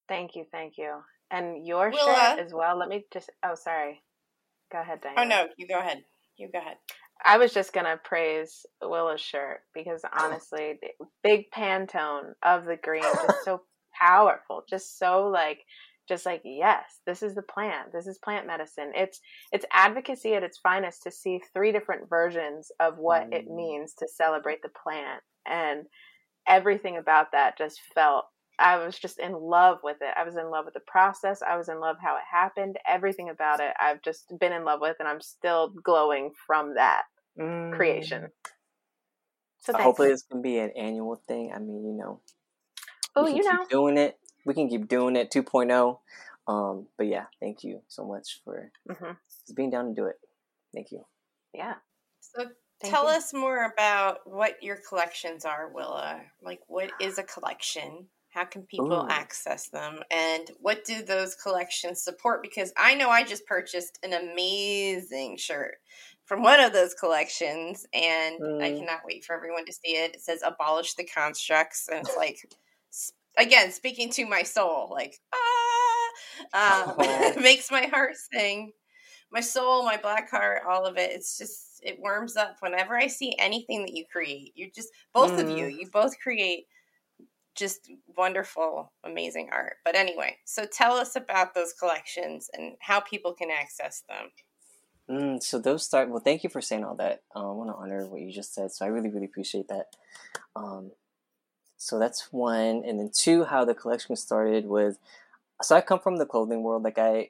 [0.08, 1.00] Thank you, thank you.
[1.32, 2.36] And your Willa.
[2.38, 2.78] shirt as well.
[2.78, 3.32] Let me just.
[3.44, 4.04] Oh, sorry.
[4.72, 5.16] Go ahead, Diane.
[5.18, 6.04] Oh no, you go ahead.
[6.38, 6.78] You go ahead.
[7.24, 13.04] I was just gonna praise Willa's shirt because honestly, the big Pantone of the green,
[13.04, 13.62] just so
[14.00, 15.60] powerful, just so like,
[16.08, 17.92] just like yes, this is the plant.
[17.94, 18.92] This is plant medicine.
[18.96, 19.20] It's
[19.52, 23.34] it's advocacy at its finest to see three different versions of what mm.
[23.34, 25.86] it means to celebrate the plant, and
[26.48, 28.26] everything about that just felt
[28.60, 30.14] I was just in love with it.
[30.18, 31.42] I was in love with the process.
[31.42, 32.78] I was in love how it happened.
[32.88, 37.04] Everything about it, I've just been in love with, and I'm still glowing from that
[37.40, 37.76] mm.
[37.76, 38.28] creation.
[39.60, 41.52] So hopefully, this can be an annual thing.
[41.54, 42.22] I mean, you know,
[43.16, 44.16] oh, you know, doing it.
[44.46, 46.00] We can keep doing it 2.0.
[46.48, 49.12] Um, but yeah, thank you so much for mm-hmm.
[49.56, 50.20] being down to do it.
[50.74, 51.06] Thank you.
[51.54, 51.76] Yeah.
[52.20, 52.46] So
[52.82, 53.18] Thank tell you.
[53.18, 56.22] us more about what your collections are, Willa.
[56.42, 58.08] Like, what is a collection?
[58.30, 59.08] How can people Ooh.
[59.10, 60.00] access them?
[60.12, 62.44] And what do those collections support?
[62.44, 65.76] Because I know I just purchased an amazing shirt
[66.26, 68.62] from one of those collections, and mm.
[68.62, 70.16] I cannot wait for everyone to see it.
[70.16, 72.40] It says "Abolish the Constructs," and it's like,
[73.38, 77.34] again, speaking to my soul, like ah, um, oh.
[77.42, 78.72] makes my heart sing.
[79.32, 81.12] My soul, my black heart, all of it.
[81.12, 84.54] It's just it warms up whenever I see anything that you create.
[84.56, 85.42] You just both mm.
[85.42, 85.80] of you, mm.
[85.80, 86.66] you both create
[87.56, 89.78] just wonderful, amazing art.
[89.84, 94.30] But anyway, so tell us about those collections and how people can access them.
[95.10, 96.10] Mm, so those start.
[96.10, 97.22] Well, thank you for saying all that.
[97.36, 98.72] Um, I want to honor what you just said.
[98.72, 99.88] So I really, really appreciate that.
[100.56, 100.92] Um,
[101.78, 103.46] so that's one, and then two.
[103.46, 104.98] How the collection started was.
[105.62, 106.84] So I come from the clothing world.
[106.84, 107.30] Like I,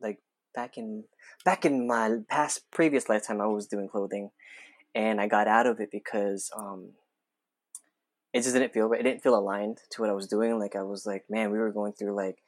[0.00, 0.20] like
[0.54, 1.04] back in
[1.44, 4.30] back in my past previous lifetime, I was doing clothing,
[4.94, 6.90] and I got out of it because um,
[8.32, 10.58] it just didn't feel it didn't feel aligned to what I was doing.
[10.58, 12.42] Like I was like, man, we were going through like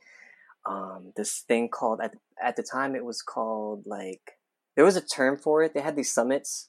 [0.67, 4.39] um, this thing called at at the time it was called like
[4.75, 5.75] there was a term for it.
[5.75, 6.69] They had these summits,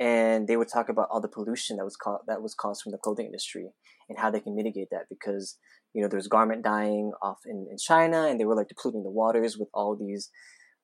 [0.00, 2.92] and they would talk about all the pollution that was caught that was caused from
[2.92, 3.70] the clothing industry
[4.08, 5.58] and how they can mitigate that because
[5.92, 9.10] you know there's garment dyeing off in, in China and they were like depleting the
[9.10, 10.30] waters with all these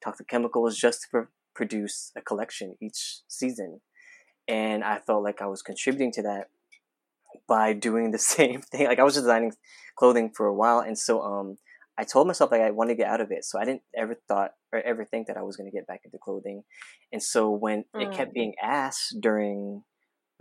[0.02, 3.80] toxic chemicals just to pr- produce a collection each season.
[4.46, 6.48] And I felt like I was contributing to that
[7.48, 8.86] by doing the same thing.
[8.86, 9.52] Like I was designing
[9.96, 11.58] clothing for a while, and so um,
[11.96, 13.44] I told myself like I wanted to get out of it.
[13.44, 16.00] So I didn't ever thought or ever think that I was going to get back
[16.04, 16.62] into clothing.
[17.12, 18.02] And so when mm.
[18.02, 18.34] it kept mm.
[18.34, 19.82] being asked during,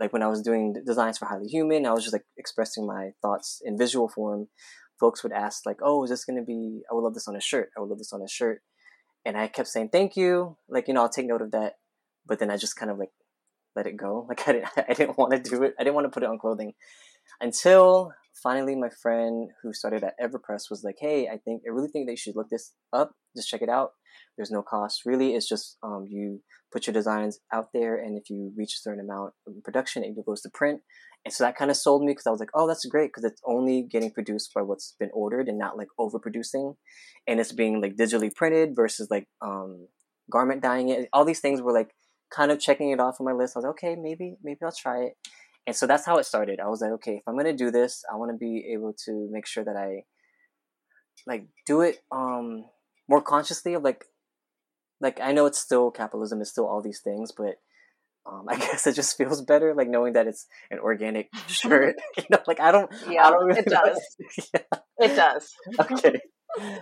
[0.00, 3.10] like when I was doing designs for Highly Human, I was just like expressing my
[3.22, 4.48] thoughts in visual form.
[4.98, 6.82] Folks would ask like, "Oh, is this going to be?
[6.90, 7.70] I would love this on a shirt.
[7.76, 8.62] I would love this on a shirt."
[9.24, 11.74] And I kept saying, "Thank you." Like you know, I'll take note of that.
[12.26, 13.10] But then I just kind of like
[13.76, 14.26] let it go.
[14.28, 15.74] Like I didn't, I didn't want to do it.
[15.78, 16.74] I didn't want to put it on clothing
[17.40, 21.88] until finally my friend who started at Everpress was like, "Hey, I think I really
[21.88, 23.12] think they should look this up.
[23.36, 23.90] Just check it out.
[24.36, 25.02] There's no cost.
[25.06, 26.40] Really, it's just um, you
[26.72, 30.14] put your designs out there, and if you reach a certain amount of production, it
[30.26, 30.80] goes to print."
[31.24, 33.24] And so that kind of sold me because I was like, "Oh, that's great because
[33.24, 36.74] it's only getting produced by what's been ordered and not like overproducing,
[37.26, 39.88] and it's being like digitally printed versus like um,
[40.30, 41.08] garment dyeing it.
[41.12, 41.90] All these things were like."
[42.34, 43.54] kind of checking it off on my list.
[43.54, 45.12] I was like, okay, maybe maybe I'll try it.
[45.66, 46.60] And so that's how it started.
[46.60, 49.28] I was like, okay, if I'm gonna do this, I want to be able to
[49.30, 50.04] make sure that I
[51.26, 52.64] like do it um
[53.08, 54.04] more consciously of like
[55.00, 57.56] like I know it's still capitalism, it's still all these things, but
[58.26, 61.96] um, I guess it just feels better, like knowing that it's an organic shirt.
[62.16, 62.90] you know, like I don't.
[63.08, 64.00] Yeah, I don't really it does.
[64.52, 64.60] yeah.
[64.98, 65.52] It does.
[65.78, 66.20] Okay.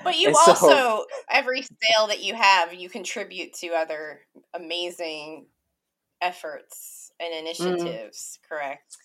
[0.05, 4.21] But you and also so, every sale that you have, you contribute to other
[4.55, 5.47] amazing
[6.21, 7.47] efforts and mm-hmm.
[7.47, 8.97] initiatives, mm, correct?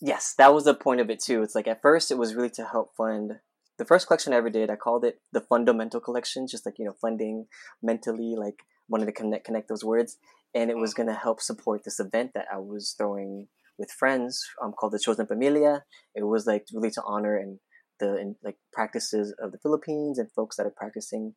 [0.00, 1.42] Yes, that was the point of it too.
[1.42, 3.38] It's like at first it was really to help fund
[3.78, 4.70] the first collection I ever did.
[4.70, 7.46] I called it the fundamental collection, just like you know, funding
[7.82, 10.18] mentally, like wanted to connect connect those words,
[10.54, 11.04] and it was mm-hmm.
[11.04, 13.48] going to help support this event that I was throwing
[13.78, 15.84] with friends um, called the Chosen Familia.
[16.14, 17.58] It was like really to honor and
[17.98, 21.34] the in, like practices of the Philippines and folks that are practicing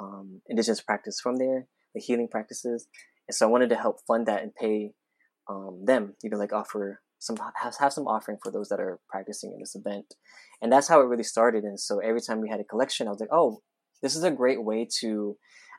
[0.00, 2.88] um, indigenous practice from there, the healing practices.
[3.28, 4.92] And so I wanted to help fund that and pay
[5.48, 9.52] um, them, you know, like offer some have, some offering for those that are practicing
[9.52, 10.14] in this event.
[10.60, 11.64] And that's how it really started.
[11.64, 13.62] And so every time we had a collection, I was like, oh,
[14.02, 15.36] this is a great way to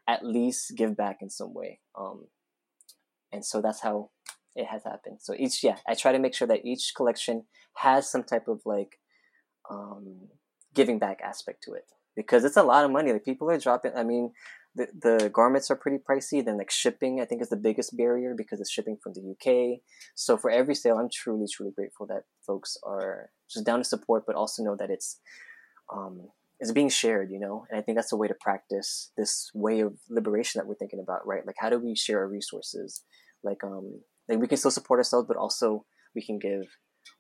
[0.08, 1.80] at least give back in some way.
[2.00, 2.28] Um,
[3.32, 4.10] and so that's how
[4.56, 5.20] it has happened.
[5.22, 7.44] So each, yeah, I try to make sure that each collection
[7.76, 9.00] has some type of like
[9.70, 10.30] um,
[10.74, 13.12] giving back aspect to it because it's a lot of money.
[13.14, 13.92] Like people are dropping.
[13.96, 14.32] I mean,
[14.78, 16.44] the garments are pretty pricey.
[16.44, 19.80] Then like shipping, I think is the biggest barrier because it's shipping from the UK.
[20.16, 24.24] So for every sale, I'm truly truly grateful that folks are just down to support,
[24.26, 25.20] but also know that it's
[25.94, 27.66] um, is being shared, you know.
[27.70, 31.00] And I think that's a way to practice this way of liberation that we're thinking
[31.00, 31.46] about, right?
[31.46, 33.04] Like how do we share our resources
[33.44, 35.86] like um like we can still support ourselves, but also
[36.16, 36.68] we can give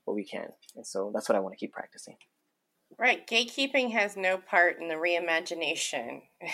[0.05, 2.17] what we can, and so that's what I want to keep practicing.
[2.97, 6.21] Right, gatekeeping has no part in the reimagination.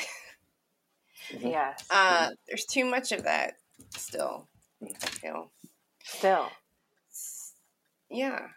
[1.32, 1.47] mm-hmm.
[1.47, 3.54] Yes, uh, there's too much of that
[3.95, 4.47] still.
[4.84, 5.52] I feel
[6.04, 6.49] still.
[8.10, 8.47] Yeah.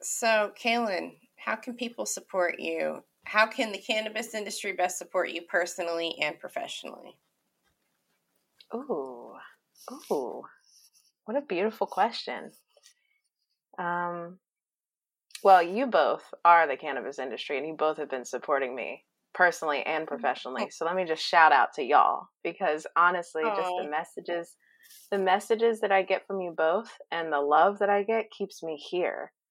[0.00, 3.02] So, Kaylin, how can people support you?
[3.24, 7.16] How can the cannabis industry best support you personally and professionally?
[8.74, 9.34] Ooh,
[10.10, 10.42] ooh,
[11.24, 12.52] what a beautiful question.
[13.78, 14.38] Um,
[15.42, 19.82] well, you both are the cannabis industry, and you both have been supporting me personally
[19.84, 20.14] and mm-hmm.
[20.14, 20.70] professionally.
[20.70, 24.56] So let me just shout out to y'all because honestly, just the messages,
[25.10, 28.62] the messages that I get from you both, and the love that I get keeps
[28.62, 29.32] me here.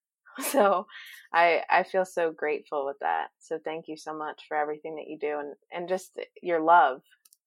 [0.41, 0.85] So
[1.33, 3.27] I I feel so grateful with that.
[3.39, 7.01] So thank you so much for everything that you do and and just your love.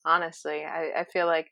[0.04, 1.50] Honestly, I, I feel like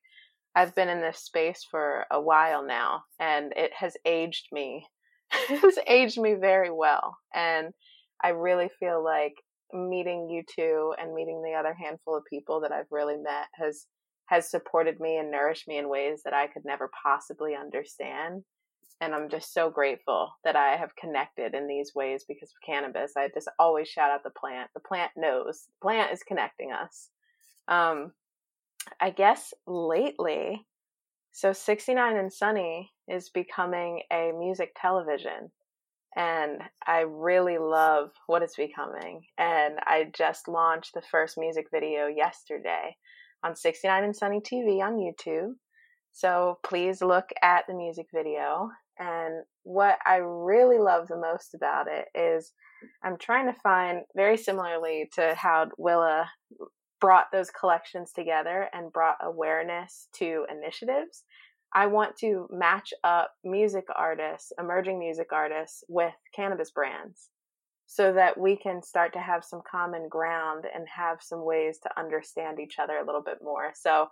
[0.54, 4.84] I've been in this space for a while now, and it has aged me.
[5.48, 7.72] it has aged me very well, and
[8.22, 9.34] I really feel like
[9.72, 13.87] meeting you two and meeting the other handful of people that I've really met has
[14.26, 18.44] has supported me and nourished me in ways that I could never possibly understand.
[19.00, 23.14] And I'm just so grateful that I have connected in these ways because of cannabis.
[23.16, 24.70] I just always shout out the plant.
[24.72, 25.66] The plant knows.
[25.66, 27.09] The plant is connecting us.
[27.66, 28.12] Um,
[29.00, 30.64] I guess lately,
[31.33, 35.50] so 69 and Sunny is becoming a music television.
[36.16, 39.23] And I really love what it's becoming.
[39.38, 42.96] And I just launched the first music video yesterday
[43.44, 45.53] on 69 and Sunny TV on YouTube.
[46.12, 48.70] So please look at the music video.
[48.99, 52.53] And what I really love the most about it is
[53.05, 56.29] I'm trying to find, very similarly to how Willa
[57.01, 61.25] brought those collections together and brought awareness to initiatives.
[61.74, 67.28] I want to match up music artists, emerging music artists, with cannabis brands
[67.87, 71.98] so that we can start to have some common ground and have some ways to
[71.98, 73.72] understand each other a little bit more.
[73.74, 74.06] So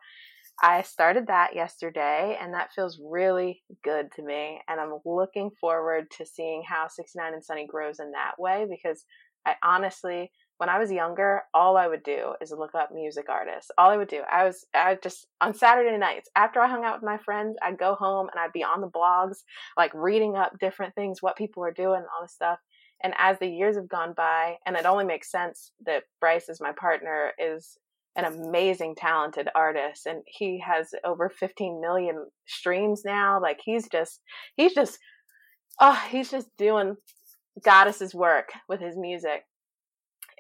[0.61, 4.61] I started that yesterday and that feels really good to me.
[4.69, 9.05] And I'm looking forward to seeing how 69 and Sunny grows in that way because
[9.47, 13.71] I honestly when I was younger, all I would do is look up music artists.
[13.79, 16.97] All I would do, I was, I just on Saturday nights after I hung out
[16.97, 19.39] with my friends, I'd go home and I'd be on the blogs,
[19.77, 22.59] like reading up different things, what people were doing, all this stuff.
[23.03, 26.61] And as the years have gone by, and it only makes sense that Bryce is
[26.61, 27.79] my partner, is
[28.17, 33.41] an amazing, talented artist, and he has over 15 million streams now.
[33.41, 34.21] Like he's just,
[34.57, 34.99] he's just,
[35.81, 36.97] oh, he's just doing
[37.65, 39.45] goddess's work with his music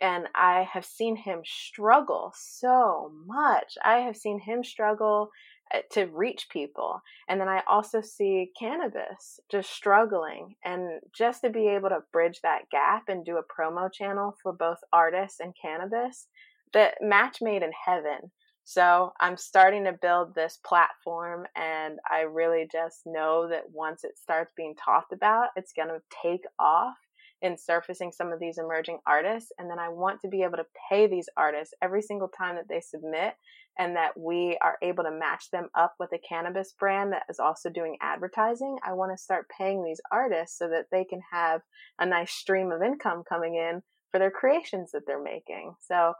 [0.00, 3.74] and I have seen him struggle so much.
[3.84, 5.30] I have seen him struggle
[5.72, 7.00] eh, to reach people.
[7.28, 10.54] And then I also see cannabis just struggling.
[10.64, 14.52] And just to be able to bridge that gap and do a promo channel for
[14.52, 16.26] both artists and cannabis,
[16.72, 18.30] the match made in heaven.
[18.64, 24.18] So I'm starting to build this platform, and I really just know that once it
[24.18, 26.94] starts being talked about, it's going to take off
[27.42, 29.52] in surfacing some of these emerging artists.
[29.58, 32.68] And then I want to be able to pay these artists every single time that
[32.68, 33.34] they submit
[33.78, 37.38] and that we are able to match them up with a cannabis brand that is
[37.38, 38.76] also doing advertising.
[38.84, 41.60] I want to start paying these artists so that they can have
[41.98, 45.74] a nice stream of income coming in for their creations that they're making.
[45.80, 46.14] So,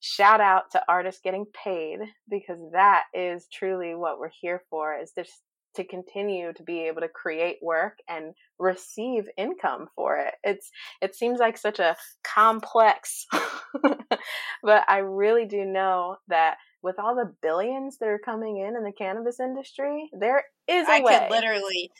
[0.00, 5.12] shout out to artists getting paid because that is truly what we're here for is
[5.16, 5.32] just
[5.74, 10.34] to continue to be able to create work and receive income for it.
[10.42, 13.26] It's it seems like such a complex
[14.62, 18.84] but I really do know that with all the billions that are coming in in
[18.84, 21.18] the cannabis industry, there is a I way.
[21.18, 21.90] could literally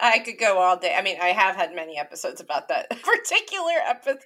[0.00, 0.94] I could go all day.
[0.96, 4.20] I mean, I have had many episodes about that particular epi-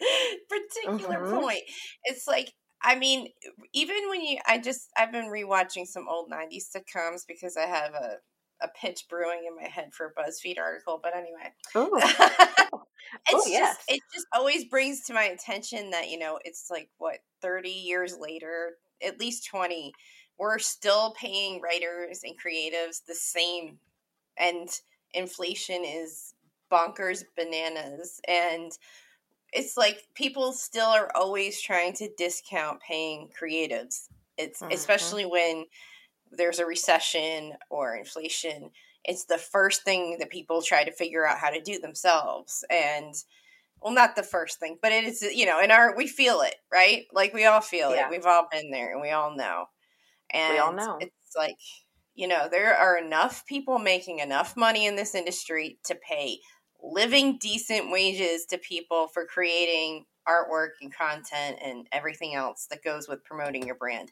[0.48, 1.40] particular mm-hmm.
[1.40, 1.62] point.
[2.04, 3.28] It's like I mean,
[3.72, 7.92] even when you, I just, I've been rewatching some old 90s sitcoms because I have
[7.94, 8.18] a
[8.60, 11.00] a pitch brewing in my head for a BuzzFeed article.
[11.02, 13.76] But anyway, it's oh, yes.
[13.76, 17.70] just it just always brings to my attention that you know it's like what thirty
[17.70, 19.92] years later, at least twenty,
[20.38, 23.78] we're still paying writers and creatives the same,
[24.38, 24.68] and
[25.14, 26.34] inflation is
[26.70, 28.72] bonkers bananas and
[29.54, 34.72] it's like people still are always trying to discount paying creatives it's mm-hmm.
[34.72, 35.64] especially when
[36.32, 38.70] there's a recession or inflation,
[39.04, 42.64] it's the first thing that people try to figure out how to do themselves.
[42.70, 43.14] And
[43.80, 46.56] well, not the first thing, but it is, you know, in our, we feel it,
[46.72, 47.06] right?
[47.12, 48.06] Like we all feel yeah.
[48.06, 48.10] it.
[48.10, 49.66] We've all been there and we all know.
[50.30, 50.98] And we all know.
[51.00, 51.56] It's like,
[52.14, 56.40] You know, there are enough people making enough money in this industry to pay
[56.82, 63.08] living decent wages to people for creating artwork and content and everything else that goes
[63.08, 64.10] with promoting your brand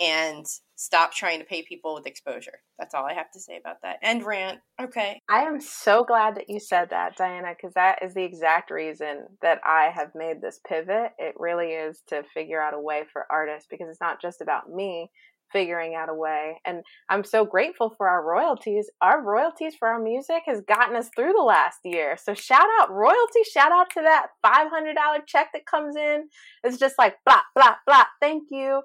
[0.00, 2.58] and stop trying to pay people with exposure.
[2.78, 3.98] That's all I have to say about that.
[4.02, 4.58] End rant.
[4.80, 5.20] Okay.
[5.28, 9.26] I am so glad that you said that, Diana, because that is the exact reason
[9.40, 11.12] that I have made this pivot.
[11.18, 14.68] It really is to figure out a way for artists because it's not just about
[14.68, 15.10] me
[15.52, 16.60] figuring out a way.
[16.64, 18.90] And I'm so grateful for our royalties.
[19.00, 22.16] Our royalties for our music has gotten us through the last year.
[22.20, 26.28] So shout out royalty, shout out to that $500 check that comes in.
[26.64, 28.04] It's just like blah, blah, blah.
[28.20, 28.82] Thank you.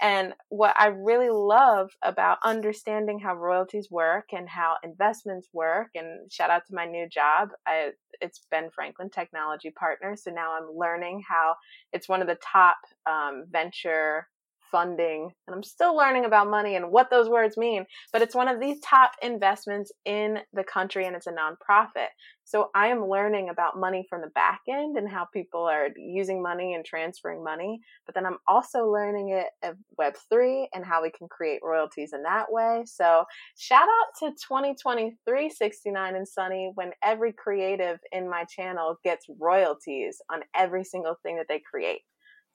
[0.00, 6.30] And what I really love about understanding how royalties work and how investments work, and
[6.30, 7.90] shout out to my new job, I,
[8.20, 10.16] it's Ben Franklin Technology Partner.
[10.16, 11.54] So now I'm learning how
[11.92, 12.76] it's one of the top
[13.06, 14.28] um, venture
[14.70, 18.48] funding and i'm still learning about money and what those words mean but it's one
[18.48, 22.08] of these top investments in the country and it's a nonprofit.
[22.44, 26.42] So i am learning about money from the back end and how people are using
[26.42, 31.10] money and transferring money but then i'm also learning it at web3 and how we
[31.10, 32.82] can create royalties in that way.
[32.86, 33.24] So
[33.56, 40.20] shout out to 2023 69 and sunny when every creative in my channel gets royalties
[40.30, 42.00] on every single thing that they create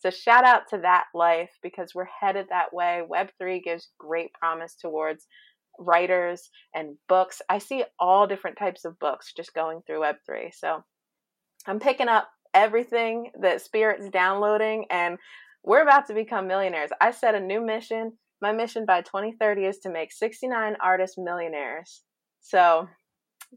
[0.02, 3.04] so shout out to that life because we're headed that way.
[3.08, 5.28] Web3 gives great promise towards
[5.78, 7.40] writers and books.
[7.50, 10.54] I see all different types of books just going through Web3.
[10.54, 10.84] So
[11.68, 15.20] I'm picking up everything that Spirit's downloading and
[15.64, 16.90] we're about to become millionaires.
[17.00, 18.14] I set a new mission.
[18.42, 22.02] My mission by 2030 is to make 69 artists millionaires.
[22.40, 22.90] So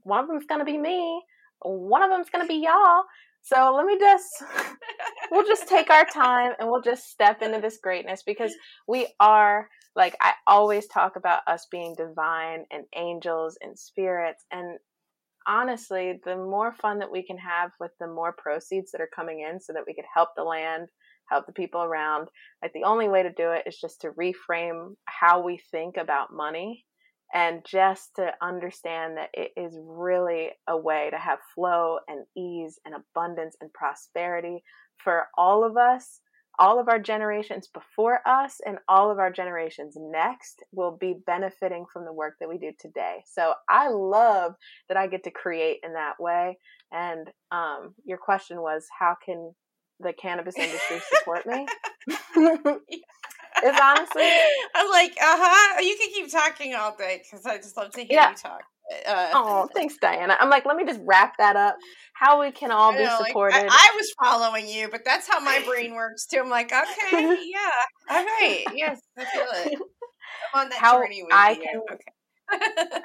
[0.03, 1.22] one of them's going to be me.
[1.62, 3.05] One of them's going to be y'all.
[3.45, 4.42] So let me just,
[5.32, 8.55] we'll just take our time and we'll just step into this greatness because
[8.88, 14.45] we are, like, I always talk about us being divine and angels and spirits.
[14.53, 14.78] And
[15.47, 19.40] honestly, the more fun that we can have with the more proceeds that are coming
[19.40, 20.88] in so that we could help the land,
[21.30, 22.28] help the people around,
[22.62, 26.32] like, the only way to do it is just to reframe how we think about
[26.32, 26.86] money
[27.32, 32.78] and just to understand that it is really a way to have flow and ease
[32.84, 34.62] and abundance and prosperity
[35.02, 36.20] for all of us
[36.58, 41.84] all of our generations before us and all of our generations next will be benefiting
[41.92, 43.22] from the work that we do today.
[43.26, 44.54] So I love
[44.88, 46.58] that I get to create in that way.
[46.92, 49.52] And um, your question was, how can
[50.00, 51.66] the cannabis industry support me?
[53.64, 54.28] It's honestly,
[54.74, 55.80] I'm like, uh huh.
[55.80, 58.30] You can keep talking all day because I just love to hear yeah.
[58.30, 58.60] you talk.
[59.06, 60.36] Uh, oh, thanks, Diana.
[60.38, 61.76] I'm like, let me just wrap that up.
[62.12, 63.56] How we can all be supported.
[63.56, 66.40] Like, I, I, was following you, but that's how my brain works too.
[66.40, 69.78] I'm like, okay, yeah, all right, yes, I feel it.
[70.54, 71.62] I'm on that how journey with I you.
[71.62, 73.00] Can, okay.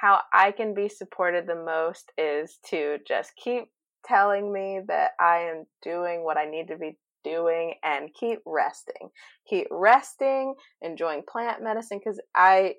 [0.00, 3.64] how I can be supported the most is to just keep
[4.04, 9.10] telling me that I am doing what I need to be doing and keep resting.
[9.48, 12.74] Keep resting, enjoying plant medicine because I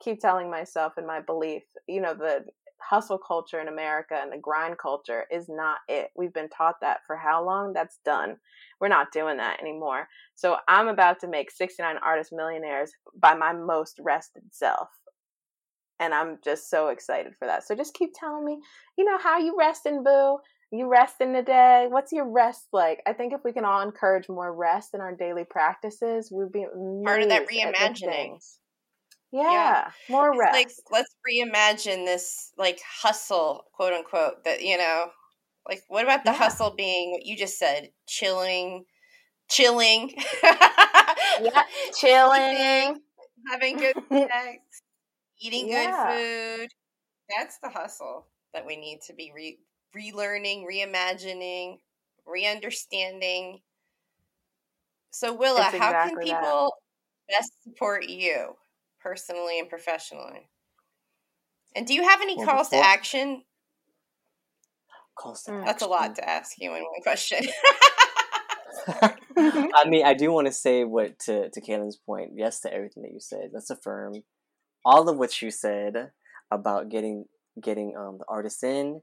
[0.00, 2.44] keep telling myself in my belief, you know, the
[2.80, 6.10] hustle culture in America and the grind culture is not it.
[6.16, 7.72] We've been taught that for how long?
[7.72, 8.36] That's done.
[8.80, 10.08] We're not doing that anymore.
[10.34, 14.88] So I'm about to make 69 artist millionaires by my most rested self.
[16.00, 17.66] And I'm just so excited for that.
[17.66, 18.58] So just keep telling me,
[18.98, 20.38] you know, how you resting, boo?
[20.74, 21.86] You rest in the day.
[21.88, 23.00] What's your rest like?
[23.06, 26.66] I think if we can all encourage more rest in our daily practices, we'd be
[27.04, 28.38] part of that reimagining.
[29.32, 30.54] Yeah, yeah, more it's rest.
[30.54, 34.44] Like let's reimagine this like hustle, quote unquote.
[34.44, 35.06] That you know,
[35.68, 36.38] like what about the yeah.
[36.38, 38.84] hustle being what you just said, chilling,
[39.50, 40.14] chilling,
[41.40, 41.62] yeah,
[41.98, 43.00] chilling,
[43.50, 44.58] having good sex,
[45.40, 46.14] eating yeah.
[46.16, 46.68] good food.
[47.36, 49.58] That's the hustle that we need to be re-
[49.96, 51.78] relearning, reimagining,
[52.26, 53.60] re-understanding.
[55.10, 56.74] So Willa, exactly how can people
[57.28, 57.36] that.
[57.36, 58.56] best support you
[59.00, 60.48] personally and professionally?
[61.76, 63.42] And do you have any well, calls before, to action?
[65.16, 65.88] Calls to That's action.
[65.88, 67.40] a lot to ask you in one question.
[69.36, 72.32] I mean, I do want to say what to to Calan's point.
[72.34, 73.50] Yes, to everything that you said.
[73.52, 74.22] Let's affirm
[74.84, 76.10] all of what you said
[76.50, 77.24] about getting
[77.60, 79.00] getting um, the artists in,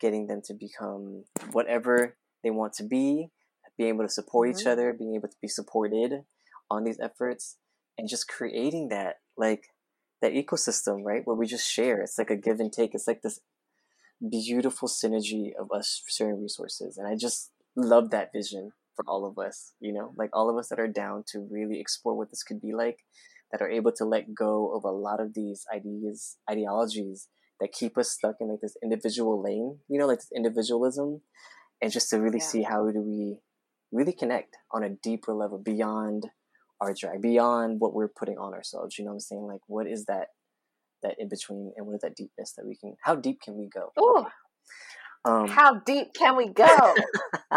[0.00, 3.30] getting them to become whatever they want to be,
[3.78, 4.58] being able to support mm-hmm.
[4.60, 6.24] each other, being able to be supported
[6.70, 7.56] on these efforts,
[7.96, 9.68] and just creating that like
[10.22, 12.00] that ecosystem, right, where we just share.
[12.00, 12.94] It's like a give and take.
[12.94, 13.40] It's like this
[14.20, 19.38] beautiful synergy of us sharing resources, and I just love that vision for all of
[19.38, 19.72] us.
[19.80, 22.60] You know, like all of us that are down to really explore what this could
[22.60, 23.00] be like.
[23.52, 27.28] that are able to let go of a lot of these ideas, ideologies
[27.64, 31.22] that keep us stuck in like this individual lane, you know, like this individualism,
[31.80, 32.44] and just to really yeah.
[32.44, 33.38] see how do we
[33.90, 36.26] really connect on a deeper level beyond
[36.82, 38.98] our drag, beyond what we're putting on ourselves.
[38.98, 39.46] You know what I'm saying?
[39.46, 40.28] Like, what is that
[41.02, 42.96] that in between, and what is that deepness that we can?
[43.02, 43.92] How deep can we go?
[43.98, 44.26] Ooh.
[45.26, 46.94] Um, how deep can we go?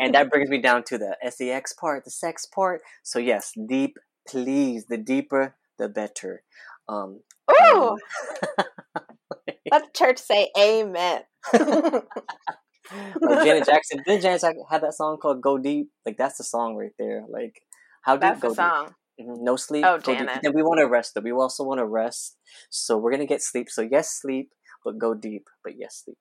[0.00, 2.80] and that brings me down to the sex part, the sex part.
[3.04, 4.86] So yes, deep, please.
[4.86, 6.42] The deeper, the better.
[6.88, 7.20] Um,
[7.52, 7.96] Ooh.
[9.72, 11.22] Let the church say amen.
[11.54, 12.04] like
[13.42, 15.88] Janet Jackson, did Janet Jackson have that song called "Go Deep"?
[16.04, 17.24] Like that's the song right there.
[17.26, 17.62] Like
[18.02, 18.20] how deep?
[18.20, 18.86] That's go the song.
[19.18, 19.28] Deep.
[19.28, 19.44] Mm-hmm.
[19.44, 19.84] No sleep.
[19.86, 20.40] Oh, Janet.
[20.44, 21.14] And we want to rest.
[21.14, 22.36] Though we also want to rest.
[22.68, 23.70] So we're gonna get sleep.
[23.70, 24.50] So yes, sleep,
[24.84, 25.48] but go deep.
[25.64, 26.18] But yes, sleep.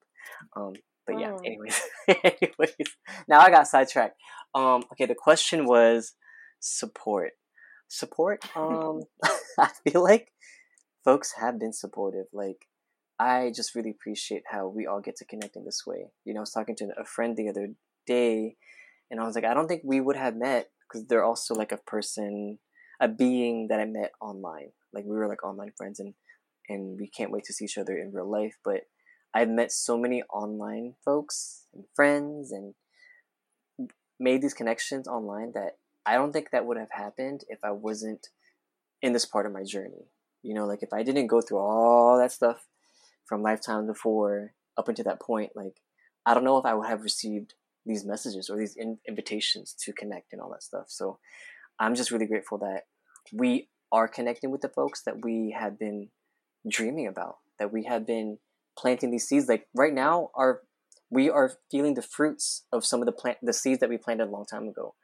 [0.56, 0.74] Um,
[1.06, 1.32] but yeah.
[1.32, 1.46] Mm.
[1.46, 2.96] Anyways, anyways.
[3.28, 4.16] Now I got sidetracked.
[4.56, 4.84] Um.
[4.94, 5.08] Okay.
[5.08, 6.14] The question was
[6.62, 7.32] support.
[7.90, 8.46] Support.
[8.56, 9.02] Um.
[9.60, 10.32] I feel like
[11.04, 12.28] folks have been supportive.
[12.32, 12.68] Like
[13.22, 16.08] I just really appreciate how we all get to connect in this way.
[16.26, 17.68] You know, I was talking to a friend the other
[18.08, 18.56] day,
[19.12, 21.72] and I was like, I don't think we would have met because they're also like
[21.72, 22.58] a person,
[23.00, 24.72] a being that I met online.
[24.92, 26.16] Like we were like online friends, and
[26.68, 28.56] and we can't wait to see each other in real life.
[28.66, 28.88] But
[29.36, 32.74] I've met so many online folks and friends, and
[34.20, 38.30] made these connections online that I don't think that would have happened if I wasn't
[39.00, 40.08] in this part of my journey.
[40.42, 42.66] You know, like if I didn't go through all that stuff
[43.32, 45.78] from lifetime before up until that point, like
[46.26, 47.54] I don't know if I would have received
[47.86, 50.88] these messages or these in- invitations to connect and all that stuff.
[50.90, 51.18] So
[51.80, 52.82] I'm just really grateful that
[53.32, 56.10] we are connecting with the folks that we have been
[56.70, 58.38] dreaming about, that we have been
[58.78, 59.48] planting these seeds.
[59.48, 60.64] Like right now, our
[61.10, 64.28] we are feeling the fruits of some of the plant the seeds that we planted
[64.28, 64.96] a long time ago.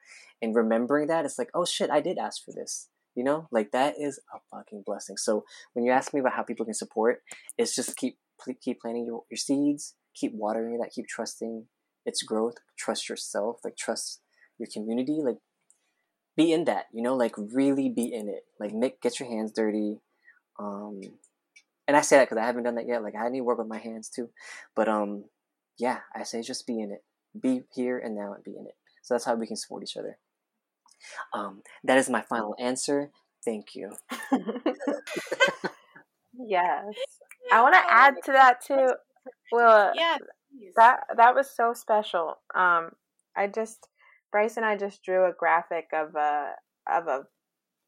[0.42, 2.90] And remembering that, it's like, oh shit, I did ask for this.
[3.18, 5.18] You know, like that is a fucking blessing.
[5.18, 5.44] So
[5.74, 7.24] when you ask me about how people can support,
[7.58, 8.20] it's just keep
[8.64, 11.66] keep planting your, your seeds, keep watering that, keep trusting
[12.06, 14.22] its growth, trust yourself, like trust
[14.60, 15.38] your community, like
[16.36, 18.44] be in that, you know, like really be in it.
[18.60, 19.98] Like make get your hands dirty.
[20.60, 21.02] Um
[21.88, 23.02] and I say that because I haven't done that yet.
[23.02, 24.30] Like I need to work with my hands too.
[24.76, 25.26] But um
[25.80, 27.04] yeah, I say just be in it.
[27.42, 28.76] Be here and now and be in it.
[29.02, 30.20] So that's how we can support each other.
[31.34, 33.12] Um, that is my final answer.
[33.44, 33.94] Thank you.
[36.38, 36.86] yes.
[37.52, 38.94] I want to add to that too.
[39.52, 40.18] Well, yeah,
[40.76, 42.36] that that was so special.
[42.54, 42.92] Um,
[43.36, 43.88] I just
[44.32, 46.52] Bryce and I just drew a graphic of a
[46.92, 47.24] of a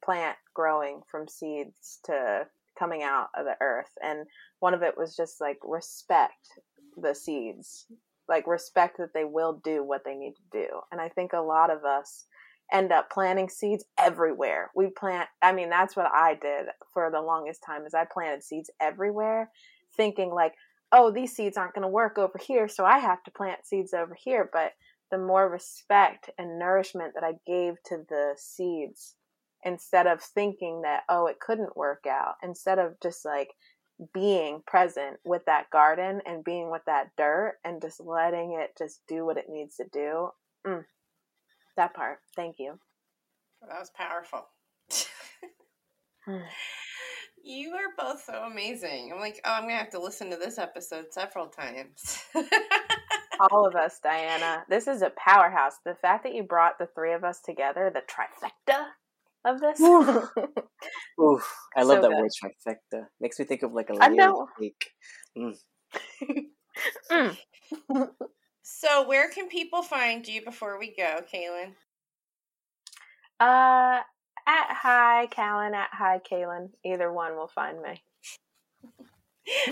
[0.04, 2.48] plant growing from seeds to
[2.78, 4.26] coming out of the earth, and
[4.60, 6.48] one of it was just like respect
[6.96, 7.86] the seeds,
[8.30, 10.68] like respect that they will do what they need to do.
[10.92, 12.26] And I think a lot of us
[12.72, 14.72] end up planting seeds everywhere.
[14.76, 18.44] We plant, I mean, that's what I did for the longest time is I planted
[18.44, 19.50] seeds everywhere
[19.96, 20.54] thinking like,
[20.92, 23.94] oh, these seeds aren't going to work over here, so I have to plant seeds
[23.94, 24.50] over here.
[24.52, 24.74] But
[25.12, 29.16] the more respect and nourishment that I gave to the seeds
[29.64, 33.50] instead of thinking that, oh, it couldn't work out, instead of just like
[34.14, 39.02] being present with that garden and being with that dirt and just letting it just
[39.08, 40.30] do what it needs to do.
[40.66, 40.86] Mm,
[41.80, 42.20] that part.
[42.36, 42.78] Thank you.
[43.62, 44.48] That was powerful.
[47.44, 49.12] you are both so amazing.
[49.14, 52.24] I'm like, oh, I'm gonna have to listen to this episode several times.
[53.40, 54.66] All of us, Diana.
[54.70, 55.76] This is a powerhouse.
[55.86, 58.88] The fact that you brought the three of us together, the trifecta
[59.46, 59.80] of this.
[59.80, 60.30] Oof.
[61.78, 62.18] I love so that good.
[62.18, 63.06] word trifecta.
[63.22, 64.92] Makes me think of like a layer cake.
[65.38, 65.58] Mm.
[67.90, 68.10] mm.
[68.72, 71.76] So, where can people find you before we go, Calan?
[73.40, 74.00] Uh,
[74.48, 76.70] at hi Calan, at hi Calan.
[76.86, 78.02] Either one will find me.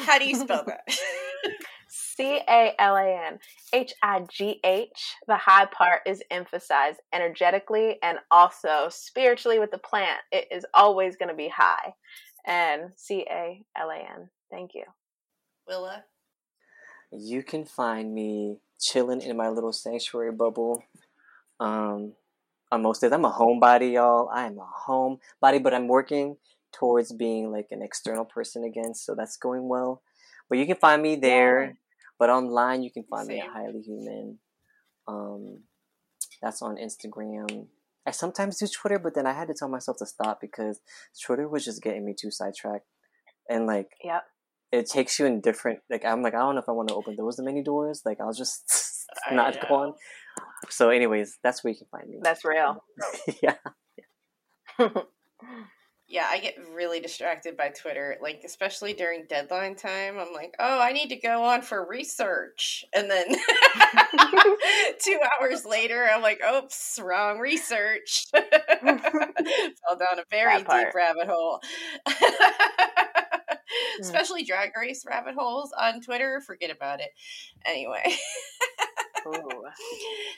[0.02, 0.82] How do you spell that?
[1.90, 3.40] C A L A N
[3.72, 5.16] H I G H.
[5.28, 10.20] The high part is emphasized energetically and also spiritually with the plant.
[10.32, 11.94] It is always going to be high.
[12.46, 14.30] And C A L A N.
[14.50, 14.84] Thank you.
[15.68, 16.04] Willa?
[17.12, 20.84] You can find me chilling in my little sanctuary bubble.
[21.60, 22.14] Um,
[22.72, 24.30] on most days, I'm a homebody, y'all.
[24.30, 26.38] I am a homebody, but I'm working
[26.74, 30.02] towards being like an external person again, so that's going well.
[30.50, 31.64] But you can find me there.
[31.64, 31.72] Yeah.
[32.20, 33.36] But online, you can find Same.
[33.38, 34.40] me at Highly Human.
[35.08, 35.60] Um,
[36.42, 37.68] that's on Instagram.
[38.06, 40.80] I sometimes do Twitter, but then I had to tell myself to stop because
[41.22, 42.88] Twitter was just getting me too sidetracked.
[43.50, 44.24] And like, yep
[44.72, 46.96] it takes you in different like I'm like I don't know if I want to
[46.96, 48.02] open those many doors.
[48.06, 49.94] Like I'll just not go on.
[50.70, 52.20] So, anyways, that's where you can find me.
[52.22, 52.84] That's real.
[53.42, 53.56] yeah.
[56.08, 60.20] yeah, I get really distracted by Twitter, like especially during deadline time.
[60.20, 62.86] I'm like, oh, I need to go on for research.
[62.94, 63.28] And then
[65.04, 68.26] two hours later, I'm like, oops, wrong research.
[68.32, 68.46] Fell
[68.84, 71.60] down a very deep rabbit hole.
[74.02, 76.42] especially drag race rabbit holes on Twitter.
[76.46, 77.10] Forget about it.
[77.66, 78.04] Anyway.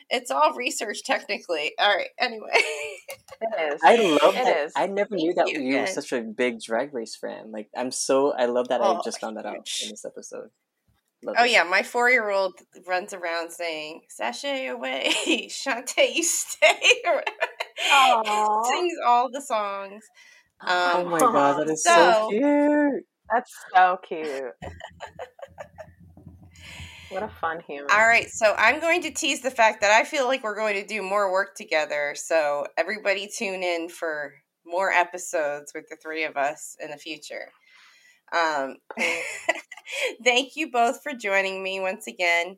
[0.09, 1.73] It's all research technically.
[1.77, 2.09] All right.
[2.17, 2.49] Anyway.
[3.41, 3.81] It is.
[3.83, 4.57] I love it that.
[4.65, 4.73] Is.
[4.75, 7.51] I never Thank knew that you, you were such a big drag race fan.
[7.51, 10.49] Like I'm so I love that oh, I just found that out in this episode.
[11.23, 11.51] Love oh it.
[11.51, 12.53] yeah, my four year old
[12.87, 15.09] runs around saying "Sashay away,
[15.49, 17.01] Shantay, you stay."
[18.63, 20.03] Sings all the songs.
[20.61, 23.03] Um, oh my god, that is so, so cute.
[23.31, 24.53] That's so cute.
[27.09, 27.87] What a fun human.
[27.91, 30.75] All right, so I'm going to tease the fact that I feel like we're going
[30.75, 32.13] to do more work together.
[32.15, 34.33] So everybody tune in for
[34.65, 37.51] more episodes with the three of us in the future.
[38.31, 38.75] Um,
[40.23, 42.57] thank you both for joining me once again.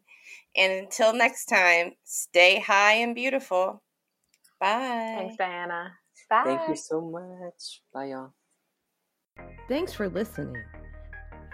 [0.56, 3.82] And until next time, stay high and beautiful.
[4.60, 5.16] Bye.
[5.18, 5.94] Thanks, Diana.
[6.30, 6.44] Bye.
[6.46, 7.82] Thank you so much.
[7.94, 8.34] Bye, y'all.
[9.68, 10.64] Thanks for listening.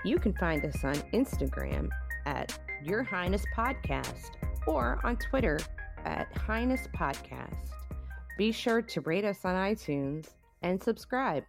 [0.03, 1.89] You can find us on Instagram
[2.25, 4.31] at Your Highness Podcast
[4.65, 5.59] or on Twitter
[6.05, 7.69] at Highness Podcast.
[8.38, 10.27] Be sure to rate us on iTunes
[10.61, 11.43] and subscribe.